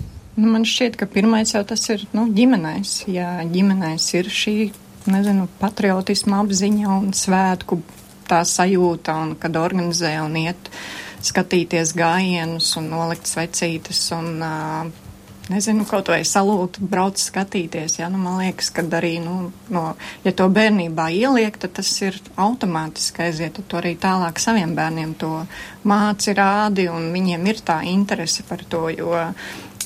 Nu, 0.41 0.47
man 0.55 0.63
šķiet, 0.65 0.95
ka 0.97 1.09
pirmais 1.11 1.53
jau 1.53 1.61
tas 1.69 1.83
ir 1.93 2.07
nu, 2.17 2.29
ģimenēs. 2.33 3.03
Ja 3.13 3.41
ģimenēs 3.45 4.07
ir 4.17 4.31
šī 4.33 4.55
nezinu, 5.13 5.49
patriotisma 5.61 6.41
apziņa 6.45 6.97
un 6.97 7.13
svētku 7.17 7.81
tā 8.31 8.43
sajūta, 8.47 9.17
un 9.25 9.37
kad 9.41 9.59
organizē 9.59 10.17
un 10.23 10.37
iet 10.39 10.71
skatīties 11.25 11.93
gājienus 11.99 12.73
un 12.81 12.89
nolikt 12.93 13.29
svecītes 13.29 14.07
un, 14.17 14.31
nezinu, 15.51 15.85
kaut 15.89 16.11
vai 16.13 16.21
salūt, 16.27 16.79
brauc 16.93 17.19
skatīties. 17.21 17.99
Ja? 18.01 18.09
Nu, 18.13 18.21
man 18.23 18.39
liekas, 18.41 18.71
ka 18.75 18.85
arī, 18.99 19.17
nu, 19.23 19.51
no, 19.73 19.85
ja 20.25 20.33
to 20.37 20.47
bērnībā 20.53 21.11
ieliek, 21.17 21.59
tad 21.61 21.75
tas 21.81 21.91
ir 22.05 22.19
automātiski 22.41 23.27
aiziet, 23.27 23.57
tad 23.59 23.69
to 23.71 23.81
arī 23.81 23.97
tālāk 24.01 24.41
saviem 24.43 24.75
bērniem 24.79 25.17
to 25.21 25.33
māci 25.91 26.35
rādi, 26.39 26.87
un 26.93 27.11
viņiem 27.15 27.51
ir 27.51 27.65
tā 27.67 27.81
interese 27.91 28.47
par 28.49 28.65
to, 28.71 28.87
jo 28.95 29.15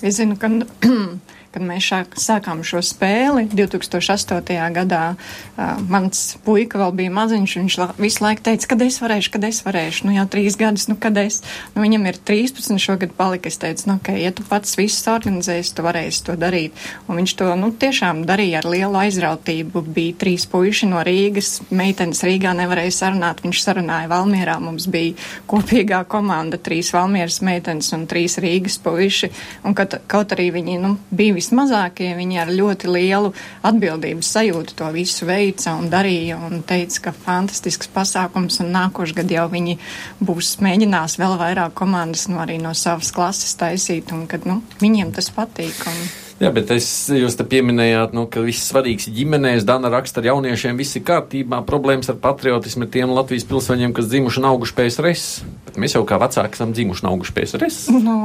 es 0.03 0.21
zinu, 0.21 0.39
ka 0.41 0.53
kad 1.55 1.65
mēs 1.65 1.87
šāk, 1.87 2.17
sākām 2.19 2.65
šo 2.67 2.83
spēli 2.85 3.47
2008. 3.53 4.59
gadā, 4.75 5.05
uh, 5.15 5.79
mans 5.91 6.35
puika 6.45 6.81
vēl 6.81 6.95
bija 6.99 7.15
maziņš, 7.15 7.57
viņš 7.61 7.77
la, 7.81 7.89
visu 8.01 8.25
laiku 8.25 8.45
teica, 8.49 8.71
kad 8.73 8.83
es 8.83 8.99
varēšu, 9.03 9.33
kad 9.37 9.47
es 9.47 9.61
varēšu, 9.67 10.09
nu 10.09 10.17
jau 10.17 10.27
trīs 10.31 10.59
gadus, 10.59 10.89
nu 10.91 10.99
kad 11.01 11.17
es, 11.23 11.41
nu 11.77 11.85
viņam 11.85 12.09
ir 12.11 12.19
13 12.27 12.83
šogad 12.83 13.15
palika, 13.17 13.51
es 13.53 13.61
teicu, 13.63 13.87
nu 13.91 13.99
ok, 14.01 14.11
ja 14.19 14.33
tu 14.35 14.47
pats 14.49 14.75
visus 14.79 15.07
organizēsi, 15.11 15.75
tu 15.77 15.85
varēsi 15.87 16.25
to 16.27 16.37
darīt. 16.41 16.85
Un 17.09 17.21
viņš 17.21 17.37
to, 17.39 17.51
nu 17.61 17.71
tiešām 17.71 18.25
darīja 18.29 18.63
ar 18.63 18.69
lielu 18.73 19.01
aizrautību, 19.05 19.85
bija 19.95 20.19
trīs 20.25 20.49
puiši 20.51 20.91
no 20.91 21.03
Rīgas, 21.07 21.61
meitenes 21.75 22.25
Rīgā 22.27 22.55
nevarēja 22.59 22.97
sarunāt, 22.99 23.45
viņš 23.45 23.63
sarunāja 23.63 24.11
Valmierā, 24.11 24.59
mums 24.63 24.89
bija 24.91 25.15
kopīgā 25.51 26.03
komanda, 26.11 26.59
trīs 26.59 26.93
Valmieras 26.95 27.41
meitenes 27.47 27.93
un 27.97 28.09
trīs 28.11 28.39
Rīgas 28.43 28.81
puiši, 28.83 29.31
un 29.65 29.77
kaut, 29.79 29.99
kaut 30.11 30.35
arī 30.37 30.51
viņi, 30.59 30.79
nu, 30.83 30.95
bija 31.15 31.37
vismazākie, 31.45 32.15
viņi 32.17 32.41
ar 32.41 32.53
ļoti 32.53 32.91
lielu 32.91 33.31
atbildības 33.69 34.33
sajūtu 34.39 34.79
to 34.81 34.89
visu 34.97 35.29
veica 35.29 35.77
un 35.79 35.91
darīja 35.93 36.41
un 36.49 36.65
teica, 36.67 37.11
ka 37.11 37.15
fantastisks 37.27 37.93
pasākums 37.93 38.59
un 38.65 38.73
nākošgad 38.75 39.31
jau 39.31 39.47
viņi 39.53 39.79
būs 40.25 40.57
mēģinās 40.65 41.19
vēl 41.21 41.39
vairāk 41.41 41.77
komandas 41.77 42.27
no 42.33 42.41
arī 42.43 42.59
no 42.63 42.75
savas 42.75 43.13
klases 43.15 43.55
taisīt 43.61 44.13
un 44.17 44.27
kad, 44.31 44.49
nu, 44.49 44.63
viņiem 44.81 45.13
tas 45.15 45.29
patīk. 45.35 45.85
Un, 45.91 46.07
Jā, 46.43 46.51
bet 46.51 46.73
es, 46.75 46.87
jūs 47.15 47.37
te 47.39 47.45
pieminējāt, 47.47 48.15
nu, 48.17 48.25
ka 48.27 48.43
viss 48.43 48.67
svarīgs 48.73 49.07
ir 49.07 49.15
ģimenēs, 49.21 49.67
Dana 49.69 49.93
raksta 49.93 50.19
ar 50.19 50.33
jauniešiem, 50.33 50.81
viss 50.81 50.99
ir 50.99 51.05
kārtībā, 51.07 51.61
problēmas 51.69 52.11
ar 52.11 52.19
patriotismu 52.21 52.89
ir 52.89 52.91
tiem 52.97 53.15
Latvijas 53.15 53.47
pilsoņiem, 53.47 53.95
kas 53.95 54.11
dzimuši 54.11 54.43
un 54.43 54.49
auguši 54.51 54.75
PSRS. 54.81 55.29
Bet 55.75 55.83
mēs 55.83 55.97
jau 55.97 56.05
kā 56.07 56.21
vecāki 56.23 56.55
esam 56.55 56.71
dzimuši 56.71 57.03
un 57.03 57.09
auguši 57.11 57.33
PSRS. 57.35 57.77
Nu, 58.05 58.17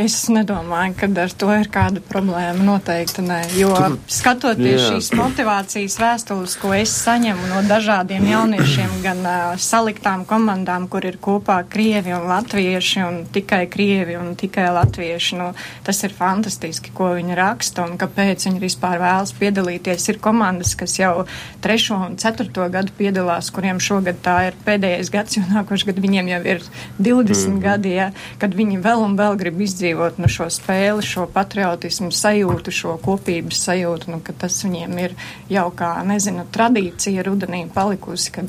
es 0.00 0.16
nedomāju, 0.26 0.96
ka 0.98 1.06
ar 1.22 1.34
to 1.38 1.50
ir 1.54 1.68
kāda 1.70 2.00
problēma. 2.02 2.64
Noteikti 2.66 3.22
nē. 3.22 3.36
Jo 3.54 3.68
Tur, 3.76 3.94
skatoties 4.10 4.74
jā. 4.74 4.88
šīs 4.90 5.12
motivācijas 5.14 5.94
vēstules, 6.02 6.56
ko 6.58 6.72
es 6.74 6.90
saņemu 7.04 7.46
no 7.52 7.60
dažādiem 7.68 8.26
jauniešiem, 8.26 8.96
gan 9.04 9.20
uh, 9.22 9.52
saliktām 9.54 10.24
komandām, 10.26 10.88
kur 10.90 11.06
ir 11.06 11.20
kopā 11.22 11.60
krievi 11.70 12.10
un 12.16 12.26
latvieši, 12.26 13.04
un 13.06 13.20
tikai 13.30 13.62
krievi 13.70 14.18
un 14.18 14.34
tikai 14.34 14.66
latvieši, 14.74 15.38
nu, 15.38 15.52
tas 15.86 16.02
ir 16.02 16.16
fantastiski, 16.16 16.90
ko 16.96 17.12
viņi 17.14 17.38
raksta 17.38 17.86
un 17.86 17.94
kāpēc 18.02 18.48
viņi 18.48 18.64
vispār 18.66 18.98
vēlas 19.04 19.30
piedalīties. 19.38 20.08
Ir 20.10 20.20
komandas, 20.26 20.74
kas 20.74 20.98
jau 20.98 21.28
trešo 21.62 22.02
un 22.08 22.18
ceturto 22.18 22.66
gadu 22.74 22.98
piedalās, 22.98 23.54
kuriem 23.54 23.78
šogad 23.78 24.18
tā 24.26 24.36
ir 24.50 24.60
pēdējais 24.66 25.14
gads, 25.14 25.38
jo 25.38 25.46
nākošais 25.54 25.92
gadu 25.92 26.02
viņiem 26.08 26.34
jau 26.34 26.44
ir 26.56 26.66
20 26.98 27.48
mm 27.48 27.54
-hmm. 27.54 27.62
gadi, 27.62 27.90
ja, 27.94 28.10
kad 28.38 28.54
viņi 28.54 28.80
vēl 28.82 29.04
un 29.04 29.16
vēl 29.18 29.36
grib 29.36 29.60
izdzīvot 29.60 30.18
nu, 30.18 30.28
šo 30.28 30.50
spēli, 30.50 31.02
šo 31.02 31.26
patriotismu 31.32 32.10
sajūtu, 32.10 32.70
šo 32.70 32.96
kopības 33.02 33.64
sajūtu, 33.68 34.10
nu, 34.10 34.20
ka 34.24 34.32
tas 34.32 34.64
viņiem 34.64 34.98
ir 34.98 35.14
jau 35.48 35.70
kā, 35.70 36.04
nezinu, 36.04 36.46
tradīcija 36.52 37.22
rudenī 37.22 37.66
palikusi, 37.74 38.32
kad 38.32 38.46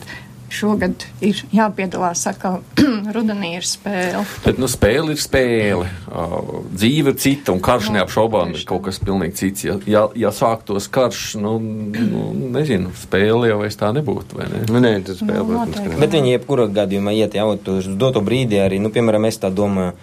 šogad 0.53 1.03
ir 1.23 1.39
jāpiedalās 1.51 2.23
atkal 2.29 2.61
rudenī 3.15 3.53
ir 3.57 3.65
spēle. 3.67 4.23
Bet, 4.45 4.59
nu, 4.61 4.69
spēle 4.71 5.13
ir 5.13 5.21
spēle. 5.21 5.89
Uh, 6.07 6.63
dzīve 6.71 7.13
ir 7.13 7.19
cita, 7.21 7.53
un 7.55 7.61
karš 7.63 7.91
Nu, 7.91 7.97
neapšaubām 7.99 8.53
ir 8.55 8.63
kaut 8.67 8.85
kas 8.87 8.99
pilnīgi 9.03 9.37
cits. 9.41 9.67
Ja, 9.67 9.77
ja, 9.89 10.03
ja 10.27 10.31
sāktos 10.35 10.89
karš, 10.91 11.37
nu, 11.43 11.57
nu, 11.59 12.23
nezinu, 12.55 12.93
spēle 12.97 13.51
jau 13.51 13.61
vairs 13.61 13.79
tā 13.79 13.91
nebūtu, 13.95 14.39
vai 14.39 14.49
ne? 14.51 14.63
Nu, 14.71 14.81
nē, 14.83 14.93
tas 15.07 15.21
spēle, 15.21 15.43
Nu, 15.43 15.61
protams. 15.67 15.99
Bet 16.01 16.15
viņi 16.15 16.35
jebkurā 16.37 16.67
gadījumā 16.81 17.15
iet 17.17 17.37
jau 17.37 17.51
uz 17.77 17.91
doto 17.99 18.23
brīdi 18.23 18.61
arī, 18.63 18.81
nu, 18.83 18.91
piemēram, 18.93 19.27
es 19.29 19.39
tā 19.43 19.51
domāju, 19.53 19.95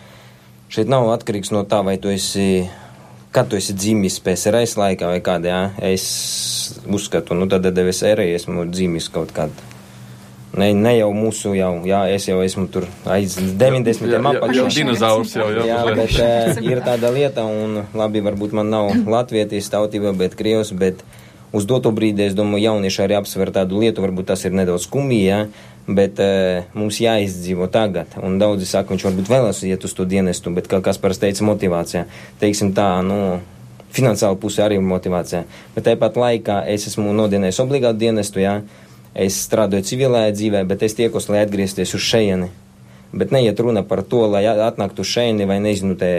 šeit 0.72 0.90
nav 0.92 1.09
atkarīgs 1.14 1.52
no 1.54 1.64
tā, 1.68 1.80
vai 1.87 1.96
tu 2.00 2.12
esi, 2.12 2.66
kad 3.35 3.48
tu 3.48 3.61
esi 3.61 3.76
dzimis 3.76 4.20
PSRS 4.24 4.76
laikā 4.80 5.12
vai 5.12 5.20
kādā, 5.24 5.52
jā. 5.52 5.92
Es 5.94 6.09
uzskatu, 6.85 7.37
nu, 7.38 7.48
tad, 7.50 7.64
tad 7.68 7.85
es 7.85 8.04
arī 8.07 8.33
esmu 8.37 8.68
dzimis 8.72 9.12
kaut 9.12 9.33
kādā. 9.37 9.73
Ne, 10.54 10.68
ne 10.76 10.92
jau 10.94 11.08
mūsu, 11.16 11.50
jau, 11.58 11.72
jā, 11.88 12.04
es 12.14 12.28
jau 12.28 12.38
esmu 12.44 12.68
tur 12.70 12.86
aiz 13.10 13.34
90. 13.34 14.06
Jā, 14.06 14.20
jā, 14.20 14.20
apakšā. 14.30 14.54
jau 14.60 14.66
dinozaurs 14.70 15.34
jau, 15.34 15.48
jā, 15.50 15.64
Jā, 15.66 15.78
bet 15.96 16.14
uh, 16.22 16.60
ir 16.62 16.82
tāda 16.84 17.10
lieta, 17.14 17.42
un 17.42 17.80
labi, 17.96 18.22
varbūt 18.22 18.54
man 18.54 18.70
nav 18.70 18.92
latvietis 19.16 19.70
tautība, 19.72 20.14
bet 20.14 20.36
krievs, 20.38 20.70
bet 20.78 21.02
uz 21.54 21.66
doto 21.66 21.90
brīdi, 21.94 22.28
es 22.28 22.36
domāju, 22.38 22.68
jaunieši 22.68 23.02
arī 23.02 23.18
apsver 23.18 23.50
tādu 23.54 23.82
lietu, 23.82 24.04
varbūt 24.04 24.30
tas 24.30 24.46
ir 24.46 24.54
nedaudz 24.54 24.86
skumji, 24.86 25.24
jā, 25.26 25.40
bet 25.90 26.22
uh, 26.22 26.70
mums 26.78 27.00
jāizdzīvo 27.02 27.66
tagad, 27.74 28.14
un 28.22 28.38
daudzi 28.38 28.70
saka, 28.70 28.94
viņš 28.94 29.08
varbūt 29.08 29.32
vēlas 29.34 29.64
iet 29.66 29.82
uz 29.88 29.96
to 29.98 30.06
dienestu, 30.06 30.54
bet 30.54 30.70
kā 30.70 30.78
Kaspars 30.86 31.18
teica, 31.22 31.42
motivācijā, 31.50 32.06
teiksim 32.38 32.70
tā, 32.78 32.92
nu, 33.02 33.40
finansiāla 33.94 34.38
puse 34.38 34.62
arī 34.62 34.78
ir 34.78 34.86
motivācija, 34.86 35.44
bet 35.74 35.90
tāpat 35.90 36.18
laikā 36.18 36.62
es 36.70 36.86
esmu 36.90 37.14
nodienējis 37.18 37.62
obligātu 37.66 38.04
dienestu, 38.06 38.42
jā, 38.42 38.60
es 39.14 39.38
strādāju 39.46 39.87
civilajā 39.87 40.35
dzīvē, 40.35 40.64
bet 40.68 40.83
es 40.83 40.96
tiekos, 40.98 41.31
lai 41.31 41.44
atgriezties 41.44 41.94
uz 41.94 42.03
šejieni. 42.03 42.50
Bet 43.14 43.31
neiet 43.31 43.61
runa 43.62 43.85
par 43.87 44.03
to, 44.03 44.24
lai 44.27 44.42
atnāktu 44.50 45.05
šeit, 45.07 45.38
vai 45.46 45.61
nezinu, 45.62 45.94
te 45.94 46.11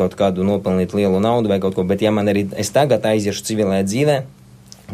kaut 0.00 0.16
kādu 0.16 0.46
nopelnīt 0.48 0.94
lielu 0.96 1.20
naudu 1.20 1.52
vai 1.52 1.60
kaut 1.60 1.76
ko. 1.76 1.84
Bet, 1.84 2.00
ja 2.00 2.12
man 2.14 2.30
arī 2.32 2.46
es 2.56 2.72
tagad 2.72 3.04
aiziešu 3.04 3.44
civilajā 3.44 3.84
dzīvē, 3.84 4.16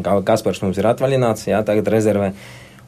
kā 0.02 0.18
Kaspars 0.26 0.64
mums 0.64 0.80
ir 0.82 0.90
atvaļināts, 0.90 1.46
jā, 1.52 1.62
tagad 1.66 1.90
rezervē. 1.94 2.32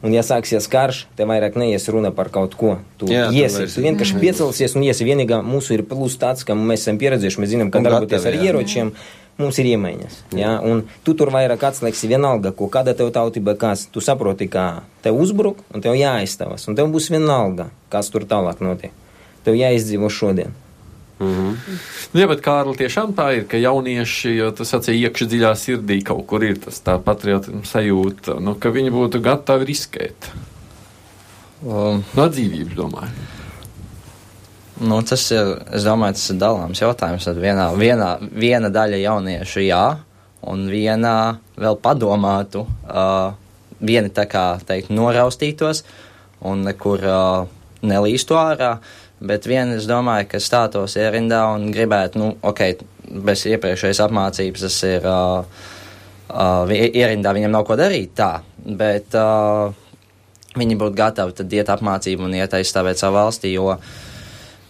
Un, 0.05 0.13
ja 0.13 0.21
sāksies 0.27 0.67
karš, 0.71 1.05
te 1.17 1.25
vairāk 1.27 1.55
neies 1.57 1.87
runa 1.89 2.11
par 2.15 2.29
kaut 2.35 2.59
ko. 2.59 2.75
Tu 3.01 3.09
Jā, 3.11 3.31
iesi, 3.33 3.65
tu 3.73 3.85
vienkārši 3.87 4.19
piecelsies 4.21 4.75
un 4.77 4.85
iesi. 4.85 5.07
Vienīgā 5.09 5.39
mūsu 5.47 5.79
ir 5.79 5.87
plus 5.89 6.19
tāds, 6.21 6.45
ka 6.47 6.59
mēs 6.59 6.85
esam 6.85 6.99
pieredzējuši, 7.01 7.41
mēs 7.43 7.53
zinām, 7.55 7.71
Un 7.73 7.87
darboties 7.87 8.27
ar 8.29 8.37
jā. 8.37 8.51
ieročiem. 8.51 8.93
Mums 9.37 9.59
ir 9.61 9.69
iemaņas. 9.75 10.21
Ja? 10.39 10.55
Un 10.65 10.87
tu 11.05 11.13
tur 11.19 11.29
vairāk 11.35 11.67
atslēgsi 11.69 12.09
vienalga, 12.09 12.55
ko 12.57 12.71
kāda 12.73 12.95
tev 12.97 13.11
tautība, 13.13 13.53
kas 13.61 13.85
tu 13.93 14.01
saproti, 14.01 14.49
kā 14.49 14.83
tev 15.05 15.19
uzbruk, 15.21 15.61
un 15.77 15.85
tev 15.85 15.99
jāaizstāvas. 15.99 16.65
Un 16.71 16.79
tev 16.79 16.89
būs 16.95 17.11
vienalga, 17.13 17.69
kas 17.93 18.09
tur 18.13 18.25
tālāk 18.29 18.65
notiek. 18.65 18.97
Tev 19.45 19.59
jāizdzīvo 19.59 20.09
šodien. 20.11 20.57
Nu, 21.17 21.55
Jā, 22.17 22.27
bet 22.29 22.43
Kārli, 22.45 22.77
tiešām 22.77 23.15
tā 23.17 23.31
ir, 23.39 23.47
ka 23.49 23.61
jaunieši, 23.61 24.35
jo 24.37 24.51
tas 24.57 24.73
sacīja 24.75 25.09
iekšā 25.09 25.29
dziļā 25.33 25.53
sirdī 25.57 26.03
kaut 26.05 26.27
kur 26.29 26.45
ir 26.45 26.59
tas 26.61 26.81
tā 26.85 26.99
patriotisma 27.01 27.65
sajūta, 27.65 28.37
nu, 28.45 28.57
ka 28.61 28.73
viņi 28.73 28.93
būtu 28.93 29.23
gatavi 29.25 29.69
riskēt. 29.73 30.29
Um, 31.65 32.05
No 32.17 32.29
dzīvības, 32.29 32.77
domāju. 32.77 33.36
Nu, 34.77 34.99
tas 35.01 35.23
ir, 35.33 35.55
es 35.73 35.87
domāju, 35.89 36.19
tas 36.19 36.31
ir 36.33 36.37
dalāms 36.41 36.83
jautājums. 36.83 37.25
Tad 37.25 37.39
vienā, 37.41 37.71
vienā, 37.81 38.11
viena 38.37 38.69
daļa 38.69 38.99
jauniešu 39.01 39.65
jā, 39.65 39.85
un 40.45 40.67
viena 40.69 41.13
vēl 41.57 41.79
padomātu, 41.81 42.67
uh, 42.85 43.33
vieni 43.81 44.13
tā 44.13 44.27
kā 44.29 44.59
teikt 44.69 44.93
noraustītos 44.93 45.81
un 46.45 46.67
nekur 46.67 47.07
uh, 47.09 47.47
nelīstu 47.89 48.37
ārā, 48.37 48.75
bet 49.25 49.49
vieni, 49.49 49.79
es 49.81 49.89
domāju, 49.89 50.29
ka 50.35 50.43
stātos 50.45 50.99
ierindā 51.01 51.41
un 51.55 51.71
gribētu, 51.73 52.21
nu, 52.21 52.35
ok, 52.45 52.63
bez 53.25 53.47
iepriekšējas 53.49 54.03
apmācības 54.05 54.67
tas 54.67 54.77
ir 54.89 55.09
uh, 55.09 55.65
uh, 56.29 56.75
ierindā, 56.87 57.33
viņam 57.33 57.55
nav 57.57 57.65
ko 57.69 57.79
darīt 57.81 58.13
tā, 58.19 58.35
bet 58.61 59.17
uh, 59.17 59.73
viņi 60.57 60.77
būtu 60.81 61.01
gatavi 61.01 61.37
tad 61.41 61.57
iet 61.57 61.73
apmācību 61.73 62.29
un 62.29 62.37
iet 62.37 62.59
aizstāvēt 62.59 63.01
savu 63.01 63.17
valsti, 63.23 63.55
jo 63.57 63.79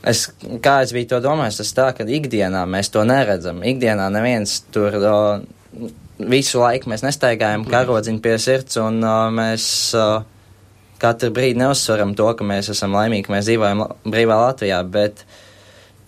Es, 0.06 0.26
kā 0.62 0.80
es 0.84 0.92
biju 0.94 1.08
to 1.14 1.20
domājis, 1.24 1.60
tas 1.62 1.72
tā, 1.74 1.86
ka 1.96 2.06
ikdienā 2.06 2.62
mēs 2.70 2.92
to 2.94 3.02
neredzam. 3.08 3.62
Ikdienā 3.66 4.06
neviens 4.14 4.60
tur 4.74 4.94
o, 5.00 5.16
visu 6.18 6.60
laiku 6.62 6.92
mēs 6.92 7.02
nestaigājam 7.02 7.64
karodziņu 7.66 8.22
pie 8.22 8.36
sirds 8.42 8.78
un 8.82 9.00
o, 9.02 9.16
mēs 9.34 9.66
o, 9.98 10.06
katru 11.02 11.32
brīdi 11.34 11.60
neuzsveram 11.60 12.14
to, 12.18 12.28
ka 12.38 12.46
mēs 12.46 12.70
esam 12.72 12.94
laimīgi, 12.96 13.32
mēs 13.32 13.48
dzīvojam 13.48 13.82
la- 13.82 13.90
brīvā 14.06 14.38
Latvijā, 14.44 14.78
bet 14.88 15.24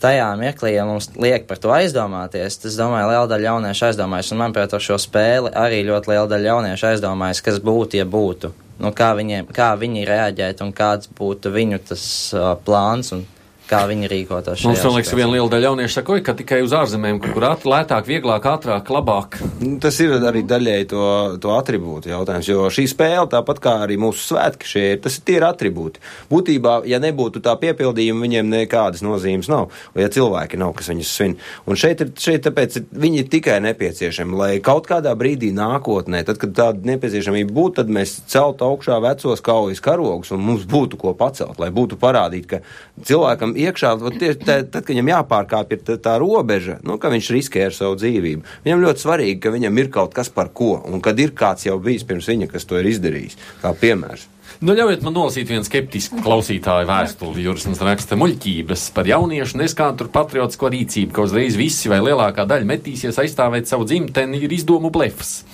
tajā 0.03 0.29
mirklī, 0.39 0.77
ja 0.77 0.85
mums 0.87 1.11
liek 1.19 1.49
par 1.49 1.59
to 1.59 1.73
aizdomāties, 1.75 2.61
tas, 2.63 2.79
domāju, 2.79 3.11
liela 3.11 3.27
daļa 3.33 3.51
jauniešu 3.51 3.89
aizdomājas, 3.91 4.31
un 4.33 4.43
manuprāt, 4.45 4.75
ar 4.75 4.85
šo 4.85 4.99
spēli 5.03 5.51
arī 5.59 5.83
ļoti 5.89 6.13
liela 6.13 6.31
daļa 6.31 6.53
jauniešu 6.53 6.87
aizdomājas, 6.93 7.43
kas 7.43 7.59
būtu, 7.65 7.99
ja 7.99 8.07
būtu. 8.07 8.53
Nu, 8.79 8.93
kā, 8.95 9.11
viņiem, 9.19 9.49
kā 9.51 9.73
viņi 9.75 10.07
reaģētu 10.07 10.63
un 10.63 10.71
kāds 10.77 11.11
būtu 11.19 11.51
viņu 11.51 11.81
tas 11.91 12.05
uh, 12.37 12.53
plāns 12.63 13.11
un 13.17 13.25
kā 13.69 13.83
viņi 13.89 14.09
rīkotos. 14.11 14.65
Mums, 14.67 14.83
man 14.85 14.97
liekas, 14.97 15.13
viena 15.17 15.33
liela 15.35 15.49
daļa 15.53 15.69
jauniešu 15.71 15.95
saka, 15.99 16.13
"Oi, 16.13 16.23
ka 16.25 16.35
tikai 16.35 16.63
uz 16.65 16.73
ārzemēm, 16.73 17.21
kur 17.21 17.43
āt- 17.43 17.67
lētāk, 17.69 18.07
vieglāk, 18.09 18.43
ātrāk, 18.43 18.87
labāk. 18.89 19.39
Nu, 19.61 19.79
Tas 19.79 20.01
ir 20.01 20.11
arī 20.11 20.43
daļēji 20.47 20.89
to, 20.89 21.39
to 21.41 21.49
attribūtu 21.55 22.09
jautājums, 22.11 22.49
jo 22.49 22.67
šī 22.73 22.85
spēle, 22.89 23.29
tāpat 23.29 23.61
kā 23.61 23.87
arī 23.87 23.97
mūsu 24.01 24.35
svētki, 24.35 24.65
šie 24.65 24.85
ir, 24.93 24.99
tas 25.05 25.19
ir 25.19 25.23
tie 25.25 25.37
ir 25.37 25.43
attribūti. 25.43 26.01
Būtībā, 26.31 26.83
ja 26.87 26.99
nebūtu 26.99 27.41
tā 27.45 27.55
piepildījuma, 27.61 28.25
viņiem 28.27 28.49
nekādas 28.49 29.03
nozīmes 29.03 29.49
nav, 29.49 29.71
vai 29.95 30.03
ja 30.05 30.09
cilvēki 30.09 30.59
nav, 30.59 30.75
kas 30.75 30.89
viņus 30.89 31.13
svin. 31.17 31.37
Un 31.67 31.77
šeit 31.77 32.01
ir, 32.01 32.11
šeit 32.17 32.43
tāpēc 32.47 32.81
viņi 32.93 33.19
ir 33.19 33.29
tikai 33.29 33.61
nepieciešami, 33.61 34.37
lai 34.37 34.59
kaut 34.65 34.87
kādā 34.89 35.15
brīdī 35.19 35.53
nākotnē, 35.55 36.25
tad, 36.25 36.39
kad 36.39 36.55
tāda 36.55 36.85
nepieciešamība 36.85 37.53
būtu, 37.53 37.75
tad 37.83 37.89
mēs 37.89 38.21
celtu 38.27 38.65
augšā 38.65 39.01
vecos 39.03 39.41
kaujas 39.45 39.81
karogus 39.81 40.33
un 40.33 40.41
mums 40.41 40.65
būtu 40.65 40.99
ko 40.99 41.15
pacelt, 41.15 41.59
lai 41.59 41.71
būtu 41.71 41.99
parādīt, 42.01 42.47
ka 42.47 42.61
cilvēkam 43.05 43.55
iekšā, 43.67 43.93
tieši 44.15 44.41
tad, 44.45 44.71
kad 44.73 44.93
viņam 44.93 45.13
jāpārkāpj 45.13 45.83
tā, 45.87 45.99
tā 46.03 46.17
robeža, 46.23 46.79
nu, 46.87 46.99
ka 47.03 47.13
viņš 47.13 47.31
riskē 47.35 47.69
ar 47.69 47.77
savu 47.77 47.99
dzīvību. 48.01 48.47
Viņam 48.67 48.83
ļoti 48.87 49.05
svarīgi, 49.05 49.39
ka 49.45 49.55
viņam 49.55 49.83
ir 49.83 49.93
kaut 49.95 50.17
kas 50.17 50.33
par 50.33 50.53
ko, 50.55 50.77
un 50.87 51.05
kad 51.05 51.19
ir 51.21 51.35
kāds 51.37 51.69
jau 51.69 51.79
bijis 51.83 52.07
pirms 52.09 52.31
viņa, 52.31 52.51
kas 52.53 52.69
to 52.69 52.81
ir 52.81 52.91
izdarījis, 52.95 53.39
kā 53.63 53.75
piemērs. 53.79 54.29
Nu, 54.59 54.75
ļaujiet 54.75 55.05
man 55.07 55.15
nolasīt 55.15 55.51
vienu 55.53 55.63
skeptisku 55.63 56.19
klausītāju 56.25 56.89
vēstuli. 56.89 57.45
Juris 57.45 57.69
mums 57.69 57.83
raksta 57.85 58.17
muļķības 58.19 58.89
par 58.97 59.07
jauniešu 59.07 59.61
neskādu 59.61 60.09
patriotisko 60.11 60.71
rīcību, 60.75 61.13
ka 61.15 61.27
uzreiz 61.29 61.59
visi 61.59 61.93
vai 61.93 62.01
lielākā 62.03 62.43
daļa 62.49 62.67
metīsies 62.67 63.21
aizstāvēt 63.23 63.71
savu 63.71 63.87
dzimteni, 63.87 64.41
ir 64.43 64.57
izdomu 64.57 64.91
blefs. 64.91 65.45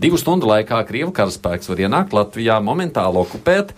Divu 0.00 0.16
stundu 0.20 0.48
laikā 0.50 0.82
Krievu 0.88 1.14
karaspēks 1.16 1.68
var 1.68 1.80
ienākt 1.86 2.14
Latvijā, 2.16 2.58
momentāli 2.64 3.20
okupēt. 3.20 3.72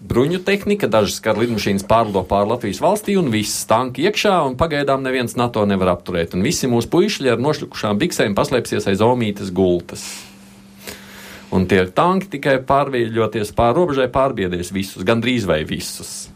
Bruņu 0.00 0.38
tehnika, 0.40 0.88
dažas 0.88 1.18
kara 1.20 1.42
lidmašīnas 1.42 1.84
pārlido 1.84 2.22
pāri 2.24 2.48
Latvijas 2.48 2.80
valstī, 2.80 3.18
un 3.20 3.28
viss 3.32 3.66
tanki 3.68 4.06
iekšā, 4.08 4.38
un 4.48 4.56
pagaidām 4.56 5.04
neviens 5.04 5.36
NATO 5.36 5.66
nevar 5.68 5.92
apturēt. 5.92 6.32
Un 6.32 6.44
visi 6.46 6.70
mūsu 6.72 6.88
puiši 6.88 7.28
ar 7.34 7.42
nošļukušām 7.44 8.00
biksēm 8.00 8.36
paslēpsies 8.38 8.88
aiz 8.88 9.04
omītes 9.04 9.52
gultas. 9.52 10.06
Un 11.52 11.66
tie 11.68 11.82
tanki 11.84 12.30
tikai 12.38 12.56
pārvīļoties 12.64 13.52
pāri 13.58 13.76
robežai, 13.76 14.08
pārbiedēs 14.14 14.72
visus, 14.72 15.04
gandrīz 15.04 15.44
vai 15.50 15.64
visus. 15.68 16.30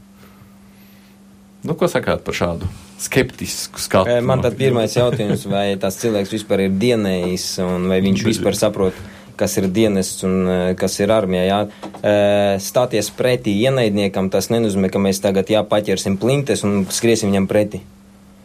Nu, 1.64 1.72
ko 1.78 1.88
sakāt 1.88 2.20
par 2.26 2.36
šādu 2.36 2.68
skeptisku 3.00 3.80
skatu? 3.80 4.10
Eh, 4.12 4.20
Man 4.20 4.42
tad 4.44 4.58
pirmais 4.58 4.92
jautājums, 4.92 5.46
vai 5.48 5.70
tas 5.80 5.96
cilvēks 6.02 6.34
vispār 6.36 6.66
ir 6.66 6.74
dienējis, 6.82 7.46
un 7.64 7.88
vai 7.88 8.02
viņš 8.04 8.24
vispār 8.34 8.58
saprot, 8.58 8.98
kas 9.36 9.56
ir 9.60 9.68
dienests 9.74 10.24
un 10.26 10.48
eh, 10.48 10.74
kas 10.78 10.98
ir 11.00 11.12
armija. 11.14 11.44
Jā. 11.48 11.60
Eh, 12.02 12.54
Stāties 12.62 13.10
pretī 13.14 13.56
ienaidniekam, 13.64 14.30
tas 14.30 14.50
nenozīmē, 14.52 14.90
ka 14.92 15.02
mēs 15.02 15.22
tagad 15.24 15.50
jāpaķersim 15.52 16.18
plintes 16.20 16.64
un 16.66 16.84
skriesim 16.90 17.32
viņam 17.32 17.50
pretī. 17.50 17.82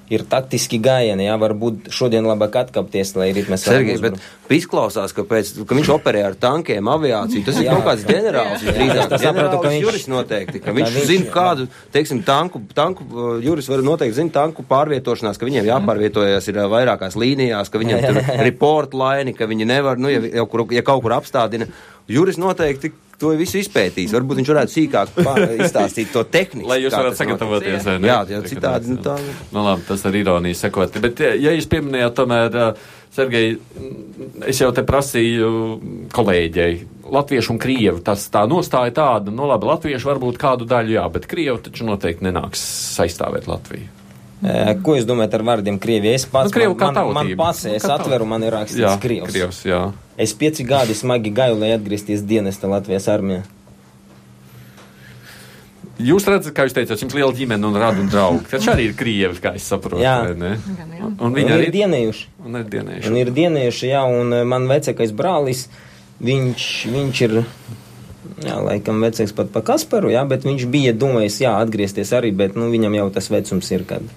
Ir 0.09 0.23
taktiski 0.25 0.79
gājieni, 0.81 1.27
jā, 1.27 1.35
varbūt 1.37 1.91
šodien 1.93 2.25
labāk 2.25 2.55
atkāpties, 2.63 3.11
lai 3.13 3.27
Sergei, 3.61 3.97
varam 4.01 4.15
bet 4.17 4.55
izklausās, 4.57 5.13
ka, 5.13 5.21
pēc, 5.21 5.51
ka 5.69 5.75
viņš 5.77 5.91
operē 5.93 6.23
ar 6.25 6.37
tankiem, 6.39 6.87
aviāciju. 6.89 7.43
Tas 7.45 7.59
ir 7.61 7.67
Jā. 7.67 7.75
kaut 7.75 7.85
kāds 7.85 8.05
ģenerālis. 8.09 8.63
Drīzāk. 8.65 9.09
Tā 9.11 9.19
sapratu, 9.21 9.59
ka 9.61 9.69
viņš- 9.69 9.83
Juris 9.85 10.07
noteikti, 10.09 10.61
ka 10.63 10.73
viņš 10.73 10.95
viņš- 10.95 11.05
zina 11.11 11.29
kādu, 11.35 11.67
teiksim, 11.93 12.23
tanku, 12.25 12.61
tanku, 12.73 13.05
uh, 13.13 13.37
Juris 13.43 13.69
var 13.69 13.83
noteikti 13.85 14.17
zina 14.17 14.33
tanku 14.33 14.65
pārvietošanās, 14.65 15.37
ka 15.37 15.45
viņiem 15.45 15.69
jāpārvietojas 15.69 16.47
ir 16.49 16.57
uh, 16.57 16.65
vairākās 16.73 17.13
līnijās, 17.13 17.69
ka 17.69 17.77
viņiem 17.77 18.01
tur 18.07 18.21
report 18.49 18.93
laini, 18.97 19.35
ka 19.37 19.45
viņi 19.45 19.69
nevar, 19.69 20.01
nu, 20.01 20.09
ja, 20.09 20.19
ja 20.25 20.81
kaut 20.81 21.03
kur 21.05 21.13
apstādina. 21.13 21.69
Juris 22.09 22.41
noteikti 22.41 22.91
to 23.19 23.33
visu 23.39 23.59
izpētījis. 23.59 24.13
Varbūt 24.15 24.39
viņš 24.41 24.51
varētu 24.53 24.75
sīkāk 24.75 25.19
izstāstīt 25.65 26.13
to 26.13 26.23
tehniku. 26.23 26.69
Lai 26.71 26.79
jūs 26.83 26.95
notiek. 26.95 27.17
sagatavoties. 27.19 27.89
ne? 27.89 28.07
Jā, 28.07 28.21
jā, 28.31 28.39
citādi. 28.47 28.95
Nu, 28.95 29.01
tā, 29.03 29.17
Nu, 29.53 29.65
labi, 29.65 29.85
tas 29.87 30.05
ir 30.09 30.19
ironija 30.21 30.57
sakot. 30.57 30.97
Bet, 31.03 31.21
ja 31.41 31.53
jūs 31.55 31.67
pieminējāt, 31.71 32.15
tomēr, 32.17 32.57
Sergei, 33.13 33.55
es 34.47 34.59
jau 34.61 34.69
te 34.75 34.83
prasīju 34.85 35.51
kolēģei, 36.13 36.73
latviešu 37.09 37.55
un 37.55 37.61
krievu, 37.61 38.03
tas 38.05 38.27
tā 38.31 38.45
nostāja 38.49 38.93
tāda, 39.01 39.33
nu 39.33 39.49
labi, 39.49 39.69
latviešu 39.69 40.11
varbūt 40.11 40.37
kādu 40.41 40.69
daļu 40.69 40.93
jā, 40.99 41.07
bet 41.13 41.25
krievu 41.29 41.57
taču 41.65 41.89
noteikti 41.89 42.29
nenāks 42.29 42.61
saistāvēt 42.99 43.49
Latviju. 43.49 43.98
Eh, 44.39 44.73
Ko 44.83 44.93
jūs 44.95 45.03
domājat 45.03 45.33
ar 45.35 45.41
vārdiem 45.43 45.75
Krievija? 45.83 46.15
Es 46.15 46.23
pats, 46.25 46.47
Nu, 46.47 46.55
Krievu 46.55 46.75
kā 46.79 46.93
man, 46.93 46.95
man, 46.95 47.13
man 47.13 47.25
tautība. 47.27 47.43
pasē, 47.49 47.73
Nu, 47.73 47.75
es 47.75 47.83
atveru, 47.91 48.25
man 48.25 48.43
ir 48.47 48.53
rakstīts 48.55 48.79
Jā, 48.85 48.93
Krievs. 49.03 49.33
Krievs, 49.33 49.57
jā. 49.67 49.81
Es 50.17 50.31
pieci 50.33 50.63
gadi 50.63 50.95
smagi 50.95 51.31
gāju, 51.35 51.57
lai 51.59 51.73
atgriezties 51.75 52.23
dienesta 52.23 52.67
Latvijas 52.71 53.09
armijā. 53.11 53.43
Jūs 55.99 56.23
redzat, 56.31 56.53
kā 56.55 56.63
jūs 56.63 56.71
teicāt, 56.77 57.01
jums 57.03 57.11
liela 57.17 57.33
ģimene 57.35 57.67
un 57.67 57.75
radu 57.75 58.05
un 58.05 58.07
draugi. 58.07 58.45
Taču 58.47 58.69
arī 58.71 58.85
ir 58.87 58.93
krievi, 58.95 59.35
kā 59.43 59.51
es 59.59 59.65
saprotu. 59.67 59.99
Jā. 59.99 60.13
vai 60.29 60.35
ne? 60.39 60.51
Gan 60.77 60.93
jau. 60.95 61.09
Un 61.27 61.35
viņi 61.35 61.51
ir 61.51 61.55
arī 61.57 61.71
dienējuši. 61.75 62.23
un 62.47 62.55
ir 62.55 62.69
dienējuši. 62.71 63.09
Un 63.11 63.17
ir 63.19 63.31
dienējuši, 63.35 63.89
jā, 63.91 64.03
un 64.21 64.31
eh, 64.37 64.45
man 64.47 64.69
vecākais 64.71 65.11
brālis, 65.11 65.65
viņš, 66.23 66.69
viņš 66.95 67.21
ir, 67.27 67.35
jā, 68.47 68.55
laikam 68.63 69.03
vecāks 69.03 69.35
pat 69.35 69.51
pa 69.51 69.59
Kasparu, 69.73 70.13
jā, 70.15 70.23
bet 70.31 70.47
viņš 70.47 70.63
bija 70.71 70.95
domājis, 70.95 71.41
jā, 71.43 71.57
atgriezties 71.59 72.15
arī, 72.15 72.31
bet, 72.31 72.55
nu, 72.55 72.71
viņam 72.71 72.95
jau 73.01 73.09
tas 73.19 73.27
vecums 73.35 73.71
ir, 73.75 73.83
kad 73.91 74.07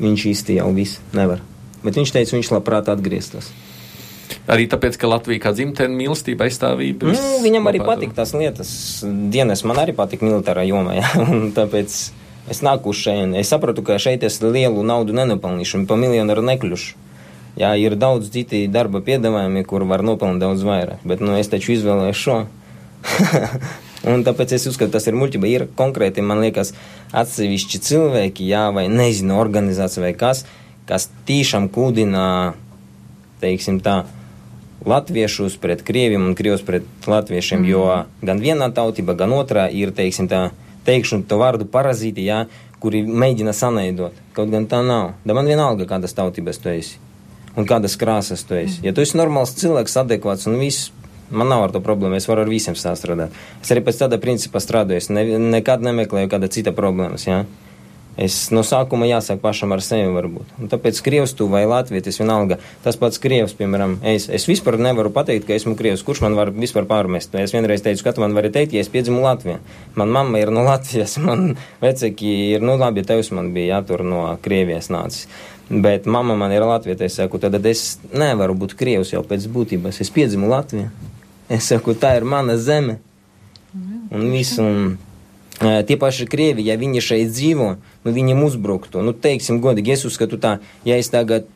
viņš 0.00 0.28
īsti 0.34 0.60
jau 0.60 0.70
viss 0.76 1.00
nevar. 1.16 1.42
Bet 1.84 1.96
viņš 1.96 2.12
teica, 2.16 2.36
viņš 2.36 2.52
labprāt 2.52 2.90
atgrieztos. 2.92 3.50
Arī 4.50 4.66
tāpēc, 4.70 4.96
ka 4.98 5.10
Latvija 5.10 5.42
kā 5.42 5.52
dzimtene 5.54 5.94
mīlestība 5.94 6.46
aizstāvība. 6.46 7.08
Nu, 7.08 7.14
viss 7.14 7.42
viņam 7.44 7.68
arī 7.70 7.82
patīk 7.82 8.14
tās 8.16 8.32
lietas. 8.36 8.70
Dienas 9.04 9.64
man 9.66 9.80
arī 9.82 9.94
patīk 9.96 10.24
militārā 10.26 10.64
jomā, 10.68 11.00
un 11.26 11.50
tāpēc 11.56 11.98
es 12.50 12.62
nāku 12.66 12.94
šeit. 12.96 13.34
Es 13.38 13.52
saprotu, 13.52 13.84
ka 13.86 13.98
šeit 14.02 14.24
es 14.26 14.40
lielu 14.42 14.82
naudu 14.86 15.16
nenopelnīšu 15.16 15.82
un 15.82 15.86
pa 15.90 15.98
miljonaru 16.00 16.44
nekļušu. 16.46 17.06
Jā, 17.58 17.74
ir 17.82 17.96
daudz 17.98 18.30
citi 18.30 18.62
darba 18.70 19.02
piedāvājumi, 19.04 19.64
kur 19.68 19.82
var 19.90 20.04
nopelnīt 20.06 20.42
daudz 20.42 20.62
vairāk, 20.64 21.02
bet 21.04 21.22
nu, 21.24 21.34
es 21.36 21.50
taču 21.50 21.74
izvēlēju 21.74 22.16
šo. 22.16 22.36
un 24.08 24.24
tāpēc 24.26 24.54
es 24.56 24.68
uzskatu, 24.70 24.92
tas 24.94 25.08
ir 25.10 25.18
muļķība. 25.18 25.50
Ir 25.50 25.66
konkrēti, 25.78 26.24
man 26.24 26.42
liekas, 26.44 26.72
atsevišķi 27.16 27.82
cilvēki, 27.88 28.48
jā, 28.52 28.68
vai 28.74 28.86
nezinu, 28.92 29.36
organizācija 29.40 30.04
vai 30.06 30.14
kas, 30.18 30.44
kas 30.88 31.08
tiešām 31.28 31.68
kūdina, 31.74 32.24
teiksim 33.42 33.82
tā, 33.84 34.02
latviešus 34.86 35.58
pret 35.60 35.84
krieviem 35.84 36.24
un 36.30 36.36
krievus 36.38 36.64
pret 36.64 36.86
latviešiem, 37.04 37.60
mm. 37.60 37.68
jo 37.68 37.84
gan 38.24 38.40
vienā 38.40 38.70
tautība, 38.76 39.16
gan 39.18 39.34
otrā 39.36 39.68
ir, 39.68 39.92
teiksim 39.96 40.30
tā, 40.30 40.48
teikšu 40.88 41.22
to 41.28 41.40
vārdu 41.40 41.68
parazīti, 41.68 42.24
jā, 42.24 42.46
kuri 42.80 43.04
mēģina 43.04 43.52
sanaidot. 43.52 44.16
Kaut 44.36 44.48
gan 44.52 44.64
tā 44.70 44.80
nav. 44.86 45.12
Da 45.28 45.36
man 45.36 45.48
vienalga, 45.50 45.84
kādas 45.88 46.16
tautības 46.16 46.62
tu 46.62 46.72
esi 46.72 46.96
un 47.58 47.66
kādas 47.68 47.96
krāsas 47.98 48.44
tu 48.46 48.56
esi. 48.58 48.80
Ja 48.86 48.94
tu 48.94 49.02
esi 49.04 49.18
normāls 49.18 49.52
cilvēks, 49.58 49.98
adekvāts 50.00 50.48
un 50.50 50.58
viss, 50.60 50.90
man 51.30 51.50
nav 51.50 51.64
ar 51.66 51.74
to 51.74 51.82
problēmu, 51.84 52.18
es 52.18 52.28
varu 52.30 52.44
ar 52.44 52.52
visiem 52.52 52.76
strādāt. 52.78 53.34
Es 53.62 53.72
arī 53.72 53.84
pēc 53.86 54.04
tāda 54.04 54.20
principa 54.22 54.62
strādāju, 54.62 55.02
es 55.02 55.10
ne, 55.10 55.24
nekad 55.56 55.84
nemeklēju 55.86 56.30
kāda 56.32 56.50
cita 56.52 56.74
problēmas, 56.76 57.26
jā. 57.28 57.44
Es 58.20 58.34
no 58.52 58.60
sākuma 58.66 59.06
jāsāk 59.06 59.38
pašam 59.40 59.70
ar 59.72 59.80
sevi, 59.84 60.10
varbūt. 60.12 60.48
Un 60.60 60.68
tāpēc 60.68 60.98
krievs 61.06 61.32
tu 61.38 61.46
vai 61.48 61.62
latvietis 61.70 62.18
vienalga. 62.20 62.58
Tas 62.84 62.98
pats 63.00 63.20
krievs, 63.22 63.54
piemēram, 63.56 63.94
es, 64.12 64.26
es 64.28 64.44
vispār 64.50 64.76
nevaru 64.82 65.12
pateikt, 65.14 65.46
ka 65.48 65.54
esmu 65.54 65.72
krievs. 65.78 66.02
Kurš 66.04 66.20
man 66.26 66.36
var 66.36 66.50
vispār 66.52 66.88
pārmest? 66.90 67.32
Es 67.40 67.54
vienreiz 67.54 67.84
teicu, 67.86 68.02
ka 68.04 68.12
tu 68.16 68.24
man 68.24 68.34
vari 68.36 68.50
teikt, 68.52 68.74
ja 68.76 68.82
es 68.82 68.90
piedzimu 68.92 69.22
Latvijā. 69.24 69.60
Man 69.96 70.12
mamma 70.12 70.42
ir 70.42 70.52
no 70.52 70.66
Latvijas, 70.66 71.16
man 71.28 71.54
vecāki 71.80 72.34
ir, 72.56 72.66
nu 72.66 72.76
labi, 72.80 73.06
tevs 73.08 73.32
man 73.36 73.54
bija 73.56 73.78
jātur 73.78 74.04
no 74.04 74.26
Krievijas 74.42 74.90
nācis. 74.92 75.30
Bet 75.70 76.06
mamma 76.10 76.34
man 76.34 76.50
ir 76.50 76.64
latvieta, 76.66 77.06
es 77.06 77.14
saku, 77.14 77.38
tad 77.38 77.54
es 77.62 78.00
nevaru 78.10 78.56
būt 78.58 78.74
krievs 78.74 79.12
jau 79.14 79.22
pēc 79.22 79.46
būtības. 79.54 80.00
Es 80.02 80.10
piedzimu 80.10 80.50
Latvijā. 80.50 80.90
Es 81.50 81.66
saku, 81.66 81.96
tā 81.98 82.14
ir 82.20 82.24
mana 82.24 82.56
zeme. 82.56 83.00
Un 84.10 84.30
viss, 84.30 84.58
un 84.62 84.98
Eh, 85.60 85.84
Tie 85.84 85.96
paši 86.00 86.24
krievi, 86.24 86.64
ja 86.64 86.78
viņi 86.80 87.02
šeit 87.04 87.32
dzīvo, 87.34 87.74
nu 87.76 88.12
viņiem 88.16 88.38
uzbruktu. 88.46 89.02
Nu, 89.04 89.12
teiksim, 89.12 89.58
godīgi, 89.60 89.92
es 89.92 90.06
uzskatu 90.08 90.38
tā, 90.40 90.56
ja 90.88 90.96
es 90.96 91.12
tagad 91.12 91.50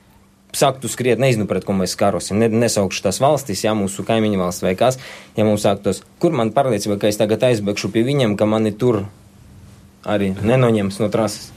sāktu 0.55 0.91
skriet, 0.93 1.19
nezinu, 1.19 1.49
pret 1.49 1.65
ko 1.65 1.73
mēs 1.73 1.97
karosim, 1.99 2.37
ne, 2.39 2.51
nesaukšu 2.53 3.01
tās 3.07 3.19
valstis, 3.25 3.65
ja 3.65 3.73
mūsu 3.75 4.05
kaimiņu 4.05 4.43
valsts 4.43 4.63
vai 4.63 4.75
kas, 4.79 5.01
ja 5.39 5.49
mums 5.49 5.65
sāktos, 5.65 6.03
kur 6.21 6.37
man 6.37 6.53
pārliecība, 6.55 6.99
ka 7.01 7.09
es 7.09 7.19
tagad 7.19 7.49
aizbēgšu 7.49 7.91
pie 7.97 8.05
viņiem, 8.05 8.37
ka 8.37 8.47
mani 8.47 8.75
tur 8.77 9.07
arī 10.05 10.33
nenoņems 10.40 11.01
no 11.03 11.11
trases. 11.12 11.51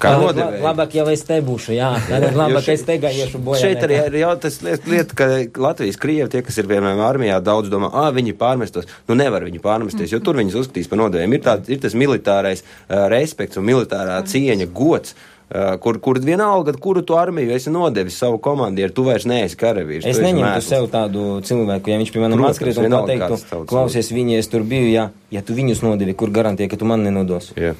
kā 0.00 0.14
nodevēji. 0.16 0.62
Labāk 0.64 0.94
jau 0.96 1.04
es 1.12 1.22
te 1.28 1.36
būšu, 1.44 1.74
jā, 1.76 1.90
tad 2.08 2.24
labāk 2.40 2.70
Jo 2.70 2.76
es 2.78 2.84
te 2.88 2.96
gājušu 3.02 3.40
bojā. 3.44 3.60
Šeit 3.66 3.82
arī 3.84 3.98
ir 4.06 4.16
jau 4.22 4.30
tas 4.40 4.56
liet- 4.64 4.86
lieta, 4.88 5.16
ka 5.18 5.26
Latvijas 5.60 6.00
krievi, 6.00 6.30
tie, 6.32 6.40
kas 6.46 6.56
ir 6.62 6.70
piemēram 6.70 7.02
armijā, 7.04 7.40
daudz 7.44 7.68
domā, 7.72 7.90
ah, 7.92 8.08
viņi 8.16 8.36
pārmestos. 8.40 8.88
Nu, 9.10 9.18
nevar 9.20 9.44
viņi 9.44 9.60
pārmesties, 9.64 10.14
jo 10.14 10.22
tur 10.24 10.40
viņus 10.40 10.56
uzskatīs 10.62 10.88
par 10.88 11.02
nodevējiem. 11.02 11.36
Ir, 11.36 11.44
tā, 11.44 11.58
ir 11.68 11.82
tas 11.84 11.98
militārais 11.98 12.64
uh, 12.64 13.04
respekts 13.12 13.60
un 13.60 13.68
militārā 13.68 14.16
cieņa, 14.24 14.70
gods. 14.72 15.12
Uh, 15.12 15.39
kur, 15.82 15.98
kur 15.98 16.20
vienalga, 16.22 16.72
kuru 16.78 17.02
tu 17.02 17.16
armiju 17.18 17.54
esi 17.56 17.72
nodevis 17.74 18.18
savu 18.22 18.38
komandieru, 18.42 18.94
tu 18.94 19.02
vairs 19.06 19.26
neesi 19.26 19.58
karavīrs. 19.58 20.06
Es 20.06 20.18
tu 20.18 20.22
esi 20.22 20.28
neņemtu 20.28 20.62
sev 20.62 20.86
tādu 20.92 21.24
cilvēku, 21.46 21.90
ja 21.90 21.98
viņš 21.98 22.12
pie 22.14 22.22
manis 22.22 22.44
atkrīt 22.52 22.78
un 22.78 22.94
pateiktu, 22.94 23.64
klausies, 23.70 24.12
viņi 24.14 24.38
es 24.38 24.50
tur 24.52 24.62
biju, 24.66 24.92
ja, 24.92 25.08
ja 25.34 25.42
tu 25.42 25.56
viņus 25.56 25.82
nodevi, 25.82 26.14
kur 26.18 26.30
garantē, 26.34 26.68
ka 26.70 26.78
tu 26.78 26.86
man 26.86 27.02
nenodos. 27.06 27.50
Jā. 27.58 27.74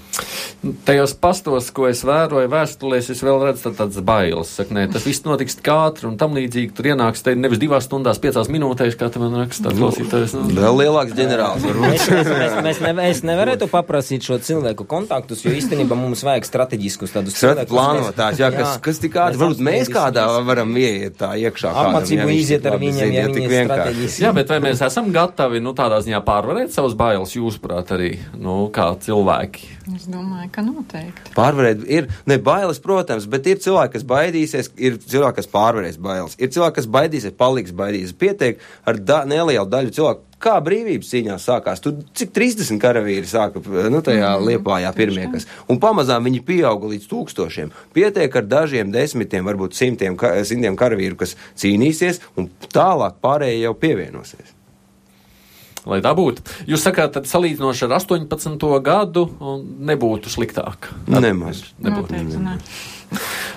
Tajos 0.85 1.15
pastos, 1.17 1.71
ko 1.73 1.87
es 1.89 2.03
vēroju 2.05 2.51
vēstulēs, 2.53 3.07
es 3.15 3.23
vēl 3.25 3.39
redzu 3.47 3.69
tā, 3.69 3.73
tādas 3.79 4.03
bailes. 4.05 4.51
Saka, 4.59 4.75
nē, 4.77 4.89
tas 4.93 5.07
viss 5.09 5.25
notiks 5.25 5.57
tik 5.57 5.71
ātri 5.73 6.09
un 6.11 6.19
tam 6.21 6.35
līdzīgi. 6.37 6.75
Tur 6.77 6.91
ienāks 6.91 7.25
te 7.25 7.33
nevis 7.39 7.63
divās 7.63 7.87
stundās, 7.89 8.21
piecās 8.21 8.51
minūtēs, 8.53 8.99
kā 9.01 9.09
te 9.15 9.23
man 9.23 9.39
raksta 9.41 9.73
klausītājs. 9.73 10.35
Nu. 10.37 10.51
Vēl 10.59 10.83
lielāks 10.83 11.17
ģenerālis. 11.17 11.65
Mēs, 11.65 12.05
mēs, 12.13 12.29
mēs, 12.29 12.59
mēs, 12.67 12.83
ne, 12.85 13.09
es 13.09 13.23
nevarētu 13.25 13.71
paprasīt 13.73 14.27
šo 14.27 14.37
cilvēku 14.45 14.85
kontaktus, 14.91 15.47
jo 15.47 15.55
īstenībā 15.57 15.97
mums 15.97 16.27
vajag 16.27 16.51
strateģiskus 16.51 17.17
tādus 17.17 17.39
Strati 17.41 17.60
cilvēkus. 17.66 18.01
plānotājs, 18.14 18.38
jā, 18.40 18.49
kas, 18.55 18.68
Jā. 18.68 18.81
kas 18.87 18.99
tik 19.03 19.12
ātri, 19.14 19.37
Mēs 19.37 19.40
varbūt 19.42 19.61
mēs 19.66 19.90
kādā 19.92 20.25
varam 20.46 20.70
ieiet 20.77 21.16
tā 21.18 21.31
iekšā. 21.37 21.73
kādam, 21.75 21.90
Apmācību 21.94 22.29
iziet 22.35 22.66
ar 22.66 22.79
viņiem, 22.79 23.12
ja 23.12 23.27
tik 23.27 23.35
viņi 23.35 23.44
ir 23.44 23.51
vienkārši. 23.51 23.83
strateģiski. 23.90 24.23
Jā, 24.25 24.33
bet 24.35 24.49
vai 24.49 24.59
mēs 24.61 24.81
esam 24.87 25.12
gatavi 25.12 25.61
nu, 25.61 25.73
tādā 25.75 25.99
ziņā 26.07 26.23
pārvarēt 26.25 26.70
savus 26.73 26.94
bailes, 26.94 27.35
jūsuprāt, 27.37 27.90
arī 27.96 28.18
nu, 28.38 28.70
kā 28.73 28.88
cilvēki? 28.99 29.66
Es 29.96 30.07
domāju, 30.07 30.51
ka 30.53 30.62
noteikti. 30.62 31.35
Pārvarēt 31.35 31.85
ir, 31.90 32.09
ne 32.27 32.38
bailes, 32.38 32.79
protams, 32.79 33.27
bet 33.27 33.46
ir 33.46 33.57
cilvēki, 33.59 33.92
kas 33.99 34.05
baidīsies, 34.05 34.70
ir 34.79 34.99
cilvēki, 35.03 35.37
kas 35.42 35.46
pārvarēs 35.51 35.99
bailes. 35.99 36.37
Ir 36.38 36.49
cilvēki, 36.49 36.75
kas 36.81 36.87
baidīsies, 36.87 37.37
paliks 37.37 37.73
baidīsies. 37.73 38.14
Pietiek 38.16 38.59
ar 38.87 38.96
da, 38.96 39.25
nelielu 39.25 39.66
daļu 39.66 39.90
cilvēku. 39.90 40.27
Kā 40.40 40.55
brīvības 40.64 41.11
cīņā 41.12 41.35
sākās? 41.40 41.83
Tur 41.85 41.98
cik 42.16 42.31
30 42.37 42.81
karavīri 42.81 43.29
sāka 43.29 43.61
nu, 43.92 44.00
tajā 44.05 44.31
mm, 44.38 44.46
liepājā 44.48 44.92
pirmie, 44.96 45.26
kas. 45.35 45.44
Un 45.68 45.81
pamazām 45.83 46.24
viņi 46.24 46.40
pieauga 46.46 46.88
līdz 46.94 47.11
tūkstošiem. 47.11 47.74
Pietiek 47.96 48.38
ar 48.40 48.46
dažiem 48.48 48.94
desmitiem, 48.94 49.44
varbūt 49.44 49.76
simtiem, 49.76 50.16
ka, 50.20 50.33
simtiem 50.48 50.79
karavīru, 50.81 51.18
kas 51.20 51.37
cīnīsies, 51.61 52.22
un 52.40 52.48
tālāk 52.72 53.20
pārējie 53.20 53.66
jau 53.66 53.74
pievienosies. 53.83 54.57
Lai 55.88 56.00
tā 56.05 56.12
būtu. 56.16 56.44
Jūs 56.68 56.83
sakāt, 56.85 57.14
tad 57.14 57.29
salīdzinoši 57.29 57.87
ar 57.87 57.94
18. 57.96 58.66
gadu 58.85 59.26
nebūtu 59.90 60.33
sliktāk. 60.33 60.90
Nemaz. 61.09 61.64
Nebūtu. 61.81 62.16
Noteikti, 62.16 62.40
ne. 62.44 62.59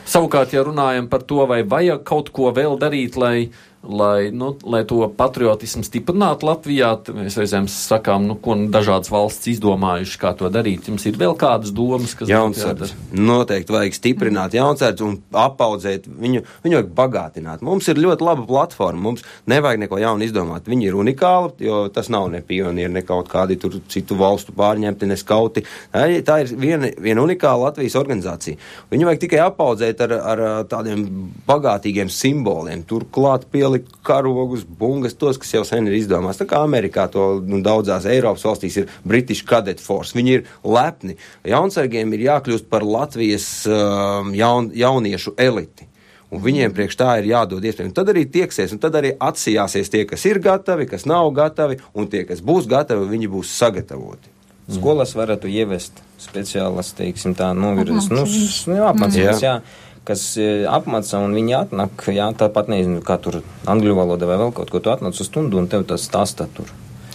Savukārt, 0.10 0.56
ja 0.56 0.64
runājam 0.66 1.08
par 1.12 1.24
to, 1.28 1.44
vai 1.50 1.62
vajag 1.68 2.04
kaut 2.08 2.32
ko 2.36 2.52
vēl 2.56 2.76
darīt, 2.82 3.20
lai, 3.20 3.52
lai, 3.84 4.30
nu, 4.32 4.54
lai 4.64 4.84
to 4.88 5.02
patriotismu 5.18 5.84
stiprinātu 5.84 6.48
Latvijā, 6.48 6.94
mēs 7.14 7.36
reizēm 7.40 7.66
sakām, 7.68 8.24
nu, 8.30 8.36
ko 8.40 8.56
nu 8.56 8.70
dažādas 8.72 9.12
valsts 9.12 9.50
izdomājuši, 9.52 10.20
kā 10.22 10.32
to 10.40 10.48
darīt. 10.54 10.88
Jums 10.88 11.04
ir 11.10 11.18
vēl 11.20 11.36
kādas 11.40 11.74
domas, 11.76 12.14
kas 12.16 12.30
jādara? 12.64 12.88
Noteikti 13.12 13.76
vajag 13.76 13.98
stiprināt 13.98 14.56
jaunsardzi 14.56 15.04
un 15.04 15.18
apaudzēt 15.32 16.08
viņu. 16.08 16.44
Viņu 16.64 16.80
vajag 16.80 16.94
bagātināt. 16.96 17.62
Mums 17.66 17.88
ir 17.92 18.00
ļoti 18.00 18.24
laba 18.24 18.46
platforma. 18.48 19.02
Mums 19.10 19.26
nevajag 19.52 19.80
neko 19.84 20.00
jaunu 20.00 20.24
izdomāt. 20.24 20.64
Viņi 20.72 20.88
ir 20.88 20.96
unikāli, 21.04 21.52
jo 21.68 21.84
tas 21.92 22.08
nav 22.14 22.30
ne 22.32 22.40
pionieri, 22.42 22.92
ne 22.94 23.02
kaut 23.04 23.28
kādi 23.28 23.60
tur 23.60 23.82
citu 23.92 24.16
valstu 24.16 24.56
pārņemti, 24.56 25.08
ne 25.12 25.16
skauti. 25.20 25.66
Tā 25.92 26.08
ir- 26.10 26.24
Tā 26.24 26.40
ir 26.40 26.56
viena, 26.56 26.88
viena 27.04 27.22
unikāla 27.22 27.66
Latvijas 27.68 27.96
organizācija. 28.00 28.56
Viņu 28.90 29.06
vajag 29.10 29.20
tikai 29.20 29.40
apaudzēt 29.44 30.00
ar, 30.02 30.14
ar 30.14 30.64
tādiem 30.64 31.04
bagātīgiem 31.46 32.10
simboliem. 32.10 32.84
Turklāt 32.88 33.44
pielikt 33.52 33.73
karogus, 34.06 34.66
bungas, 34.66 35.16
tos, 35.20 35.40
kas 35.42 35.54
jau 35.56 35.64
sen 35.68 35.88
ir 35.90 35.98
izdomāts. 35.98 36.42
Tā 36.42 36.48
kā 36.50 36.62
Amerikā 36.64 37.08
to 37.12 37.28
nu, 37.46 37.62
daudzās 37.66 38.08
Eiropas 38.10 38.46
valstīs 38.48 38.82
ir 38.82 38.92
British 39.08 39.46
Cadet 39.48 39.82
Force. 39.84 40.16
Viņi 40.18 40.36
ir 40.38 40.46
lepni. 40.64 41.18
Jaunsargiem 41.48 42.14
ir 42.14 42.28
jākļūst 42.28 42.70
par 42.72 42.86
Latvijas 42.86 43.48
um, 43.70 44.34
jaun, 44.38 44.72
jauniešu 44.78 45.36
eliti. 45.42 45.90
Un 46.34 46.42
viņiem 46.42 46.74
priekš 46.74 46.98
tā 46.98 47.12
ir 47.22 47.30
jādod 47.30 47.62
iespēja. 47.62 47.92
Un 47.92 47.96
tad 47.96 48.10
arī 48.10 48.26
tieksies, 48.26 48.74
un 48.74 48.82
tad 48.82 48.96
arī 48.98 49.14
atsijāsies 49.22 49.92
tie, 49.94 50.02
kas 50.10 50.24
ir 50.26 50.42
gatavi, 50.42 50.88
kas 50.90 51.06
nav 51.10 51.30
gatavi, 51.38 51.78
un 51.94 52.10
tie, 52.10 52.24
kas 52.26 52.42
būs 52.42 52.66
gatavi, 52.72 53.06
viņi 53.12 53.30
būs 53.30 53.54
sagatavoti. 53.54 54.32
Skolas 54.74 55.12
varētu 55.18 55.50
ievest 55.52 56.00
speciālas, 56.24 56.94
teiksim, 56.96 57.36
tā 57.36 57.50
novirzes, 57.58 58.08
nu, 58.14 58.24
nu, 58.72 58.78
apmācības, 58.88 59.42
Jā. 59.44 59.58
jā, 59.60 59.83
kas 60.08 60.24
e, 60.40 60.48
apmāca 60.70 61.22
un 61.24 61.36
viņi 61.38 61.56
atnāk, 61.58 62.08
jā, 62.12 62.28
tāpat 62.40 62.72
nezinu, 62.72 63.02
kā 63.06 63.18
tur 63.24 63.42
angļu 63.70 63.96
valoda 63.98 64.28
vai 64.30 64.40
vēl 64.42 64.56
kaut 64.56 64.72
ko, 64.74 64.82
tu 64.84 64.92
atnāc 64.94 65.16
uz 65.16 65.30
stundu 65.30 65.62
un 65.62 65.70
tev 65.72 65.86
tas 65.90 66.04
stāsta 66.10 66.50
tur. 66.56 66.72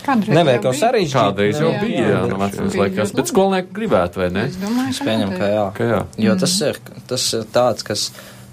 Kādreiz 0.09 0.33
Nevajag 0.33 0.65
jau 0.65 0.73
sarežģīt. 0.79 1.17
Kādreiz 1.19 1.59
jau 1.61 1.73
bija, 1.83 2.05
jā, 2.15 2.21
no 2.31 2.39
Bija 2.41 2.81
laikās, 2.81 3.13
bet 3.19 3.29
skolnieki 3.29 3.75
gribētu, 3.77 4.23
vai 4.23 4.31
ne? 4.33 4.47
Es 4.49 4.57
domāju, 4.61 4.95
Es 4.95 5.03
pieņemu, 5.05 5.37
ka 5.37 5.51
jā. 5.53 5.67
Ka 5.77 5.89
jā. 5.91 6.01
Jo 6.25 6.37
tas 6.41 6.55
ir, 6.65 6.81
tas 7.11 7.27
ir 7.37 7.45
tāds, 7.53 7.85
kas, 7.85 8.07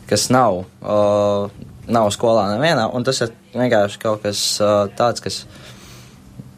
kas 0.10 0.28
nav, 0.36 0.66
uh, 0.84 1.68
nav 1.88 2.12
skolā 2.12 2.50
nevienā, 2.52 2.90
un 2.92 3.08
tas 3.08 3.24
ir 3.24 3.32
vienkārši 3.56 4.02
kaut 4.04 4.26
kas 4.26 4.42
uh, 4.60 4.90
tāds, 5.00 5.24
kas, 5.24 5.46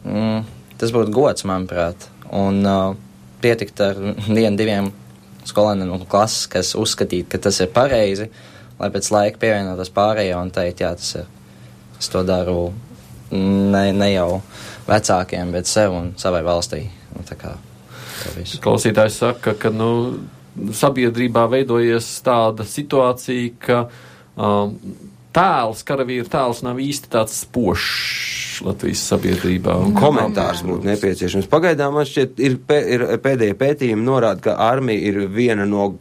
mm, 0.08 0.48
tas 0.82 0.96
būtu 0.96 1.14
gods, 1.14 1.46
manuprāt, 1.46 2.10
un 2.34 2.64
uh, 2.66 2.96
pietikt 3.44 3.84
ar 3.86 4.02
vienu, 4.40 4.56
diviem 4.58 4.90
skolēniem 5.48 5.90
no 5.90 6.00
klases, 6.10 6.48
kas 6.52 6.74
uzskatītu, 6.78 7.30
ka 7.34 7.42
tas 7.48 7.60
ir 7.64 7.72
pareizi, 7.74 8.30
lai 8.80 8.90
pēc 8.94 9.12
laika 9.14 9.42
pievienotos 9.42 9.92
pārējā 9.96 10.40
un 10.42 10.52
teikt, 10.54 10.84
jā, 10.84 10.94
tas 11.00 11.16
ir, 11.22 11.30
es 11.98 12.12
to 12.14 12.24
daru 12.28 12.72
ne, 13.32 13.92
ne 13.96 14.12
jau 14.12 14.42
vecākiem, 14.88 15.52
bet 15.56 15.70
sev 15.70 15.96
un 15.98 16.12
savai 16.20 16.44
valstī. 16.48 16.86
Un 17.18 17.26
tā 17.28 17.38
kā 17.40 17.56
visu. 18.36 18.60
Klausītājs 18.64 19.22
saka, 19.24 19.56
ka 19.58 19.72
nu, 19.74 19.90
sabiedrībā 20.76 21.48
veidojies 21.52 22.10
tāda 22.26 22.66
situācija, 22.68 23.54
ka 23.64 23.80
um, 24.36 24.76
tēls, 25.36 25.84
karavīra 25.88 26.30
tēls 26.38 26.64
nav 26.66 26.82
īsti 26.82 27.12
tāds 27.14 27.42
spošs 27.44 28.47
Latvijas 28.66 29.04
sabiedrībā. 29.12 29.76
Un, 29.86 29.96
Komentārs 29.98 30.64
būtu 30.68 30.90
nepieciešams. 30.90 31.50
Pagaidām 31.52 31.98
man 31.98 32.08
šķiet, 32.08 32.40
ir, 32.44 32.58
pē, 32.68 32.80
ir 32.96 33.06
pēdējie 33.24 33.58
pētījumi 33.60 34.08
norāda, 34.08 34.44
ka 34.50 34.58
armija 34.68 35.12
ir 35.12 35.22
viena 35.34 35.68
no 35.70 35.92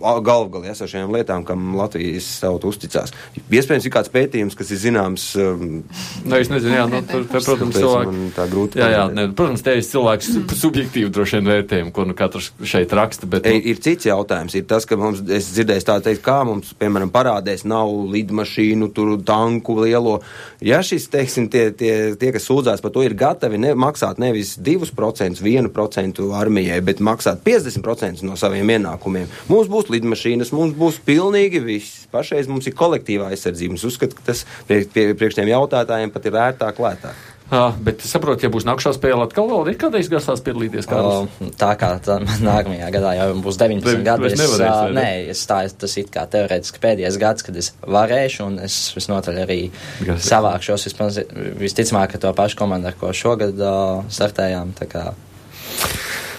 gal- 0.00 0.22
galvgalī 0.24 0.70
esošajām 0.72 1.12
lietām, 1.14 1.44
kam 1.46 1.74
Latvijas 1.78 2.28
tauta 2.42 2.68
uzticās. 2.70 3.12
Iespējams, 3.50 3.88
ir 3.88 3.94
kāds 3.94 4.12
pētījums, 4.14 4.56
kas 4.58 4.70
ir 4.74 4.80
zināms. 4.82 5.26
Um, 5.40 5.82
ne, 6.24 6.40
es 6.40 6.50
nezinu, 6.52 6.76
jā, 6.78 6.86
nu, 6.90 7.02
tur, 7.08 7.26
tur, 7.30 7.44
protams, 7.44 7.78
cilvēki. 7.78 8.24
tā 8.36 8.48
grūti 8.50 8.80
Jā, 8.80 8.90
jā, 8.92 9.04
ne, 9.14 9.26
protams, 9.36 9.64
te 9.64 9.76
ir 9.78 9.84
cilvēks 9.86 10.32
subjektīvi 10.60 11.12
droši 11.14 11.40
vien 11.40 11.52
vērtējumu, 11.52 11.92
ko 11.94 12.06
nu 12.08 12.16
katrs 12.18 12.52
šeit 12.62 12.92
raksta, 12.96 13.28
bet 13.30 13.46
nu, 13.48 13.60
Ir 13.64 13.78
cits 13.80 14.04
jautājums, 14.08 14.54
ir 14.58 14.66
tas, 14.68 14.84
ka 14.84 14.96
mums, 15.00 15.22
es 15.32 15.48
dzirdēju 15.54 15.86
tā 15.88 15.96
teikt, 16.04 16.20
kā 16.24 16.36
mums, 16.46 16.74
piemēram, 16.78 17.08
parādēs 17.14 17.64
nav 17.68 17.88
lidmašīnu, 18.12 18.90
tur 18.94 19.14
tanku 19.24 19.78
lielo. 19.80 20.18
Ja 20.64 20.82
šis, 20.84 21.06
teiksim, 21.12 21.48
tie, 21.52 21.70
tie, 21.72 21.94
tie 22.20 22.32
kas 22.34 22.44
sūdzās 22.48 22.82
par 22.84 22.92
to, 22.94 23.04
ir 23.06 23.16
gatavi 23.18 23.60
ne, 23.62 23.72
maksāt 23.78 24.20
nevis 24.22 24.54
2%, 24.60 25.40
1% 25.40 26.22
armijai, 26.40 26.80
bet 26.84 27.00
maksāt 27.04 27.40
50% 27.46 28.24
no 28.26 28.36
saviem 28.40 28.74
ienākumiem, 28.76 29.30
mums 29.48 29.70
būs 29.72 29.83
lidmašīnas, 29.92 30.52
mums 30.56 30.74
būs 30.78 31.00
pilnīgi 31.04 31.60
viss. 31.64 32.06
Pašreiz 32.14 32.48
mums 32.50 32.66
ir 32.70 32.74
kolektīvā 32.78 33.30
aizsardzība. 33.34 33.74
Es 33.78 33.84
uzskatu, 33.84 34.16
ka 34.18 34.32
tas 34.32 34.44
prie, 34.68 34.84
pie, 34.86 35.10
priekš 35.18 35.40
tiem 35.40 35.50
jautājumiem 35.52 36.12
pat 36.14 36.26
ir 36.30 36.38
ērtāk, 36.46 36.80
lētāk. 36.80 37.30
ā, 37.54 37.64
bet 37.84 38.00
es 38.00 38.10
saprotu, 38.10 38.46
ja 38.46 38.50
būs 38.50 38.64
nākšā 38.64 38.94
spēle, 38.96 39.26
atkal 39.26 39.46
vēl 39.50 39.68
ir 39.70 39.76
kādreiz 39.78 40.08
grasās 40.10 40.40
piedalīties. 40.46 40.88
O, 40.96 41.26
tā 41.60 41.74
kā 41.78 41.90
tā, 42.02 42.16
nākamajā 42.40 42.88
gadā 42.94 43.12
jau 43.18 43.26
būs 43.44 43.58
19 43.60 43.84
Tev- 43.84 44.04
gadi. 44.06 44.30
Es, 44.32 44.38
nevarēsi, 44.40 44.70
ā, 44.70 44.78
vai 44.80 44.94
ne? 44.96 45.02
nē, 45.02 45.30
es 45.34 45.44
tā, 45.46 45.60
tas 45.68 45.96
ir 46.00 46.08
kā 46.14 46.24
teorētiski 46.32 46.80
pēdējais 46.82 47.20
gads, 47.20 47.44
kad 47.46 47.60
es 47.60 47.72
varēšu, 47.84 48.48
un 48.48 48.58
es 48.64 48.78
visnotaļ 48.96 49.42
arī 49.44 49.60
Grasies. 50.00 50.30
savākšos 50.32 50.88
vismaz, 50.88 51.20
visticamāk, 51.60 52.16
ar 52.16 52.24
to 52.24 52.32
pašu 52.34 52.58
komandu, 52.58 52.88
ar 52.90 52.96
ko 52.98 53.12
šogad 53.12 53.60
uh, 53.60 54.02
startējām. 54.08 54.72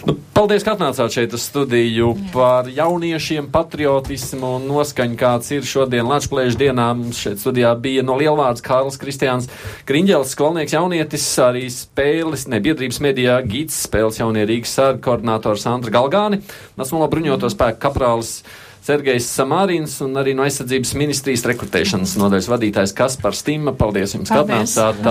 Nu, 0.05 0.13
paldies, 0.37 0.61
ka 0.61 0.75
atnācāt 0.75 1.15
šeit 1.15 1.31
uz 1.33 1.47
studiju 1.47 2.11
par 2.29 2.67
jauniešiem, 2.69 3.47
patriotismu 3.53 4.51
un 4.59 4.67
noskaņu, 4.69 5.15
kāds 5.17 5.49
ir 5.55 5.65
šodien 5.65 6.05
Latvijas 6.05 6.57
dienā. 6.59 6.91
Mums 6.97 7.23
šeit 7.23 7.41
studijā 7.41 7.71
bija 7.81 8.03
no 8.05 8.17
Lielvārds 8.19 8.61
Kārlis 8.65 8.99
Kristiāns 9.01 9.49
Kriņģels, 9.89 10.35
skolnieks 10.35 10.75
jaunietis, 10.77 11.25
arī 11.41 11.65
spēles, 11.73 12.45
ne 12.53 12.61
biedrības 12.61 13.01
medijā, 13.01 13.39
gids, 13.49 13.79
spēles 13.87 14.21
jaunie 14.21 14.45
Rīgas 14.45 14.77
sārga 14.77 15.01
koordinātors 15.09 15.65
Andra 15.71 15.95
Galgāni, 15.97 16.43
Nacionālo 16.77 17.09
bruņoto 17.09 17.49
spēku 17.55 17.81
kaprālis. 17.87 18.37
Sergejs 18.85 19.25
Samārins 19.33 19.95
un 20.05 20.13
arī 20.21 20.35
no 20.37 20.45
aizsardzības 20.45 20.91
ministrijas 21.01 21.47
rekrutēšanas 21.49 22.19
nodaļas 22.21 22.51
vadītājs 22.51 22.93
Kaspars 22.93 23.41
Stīma. 23.41 23.73
Paldies 23.73 24.13
jums, 24.13 24.29
ka 24.29 24.43
atnācāt. 24.45 25.01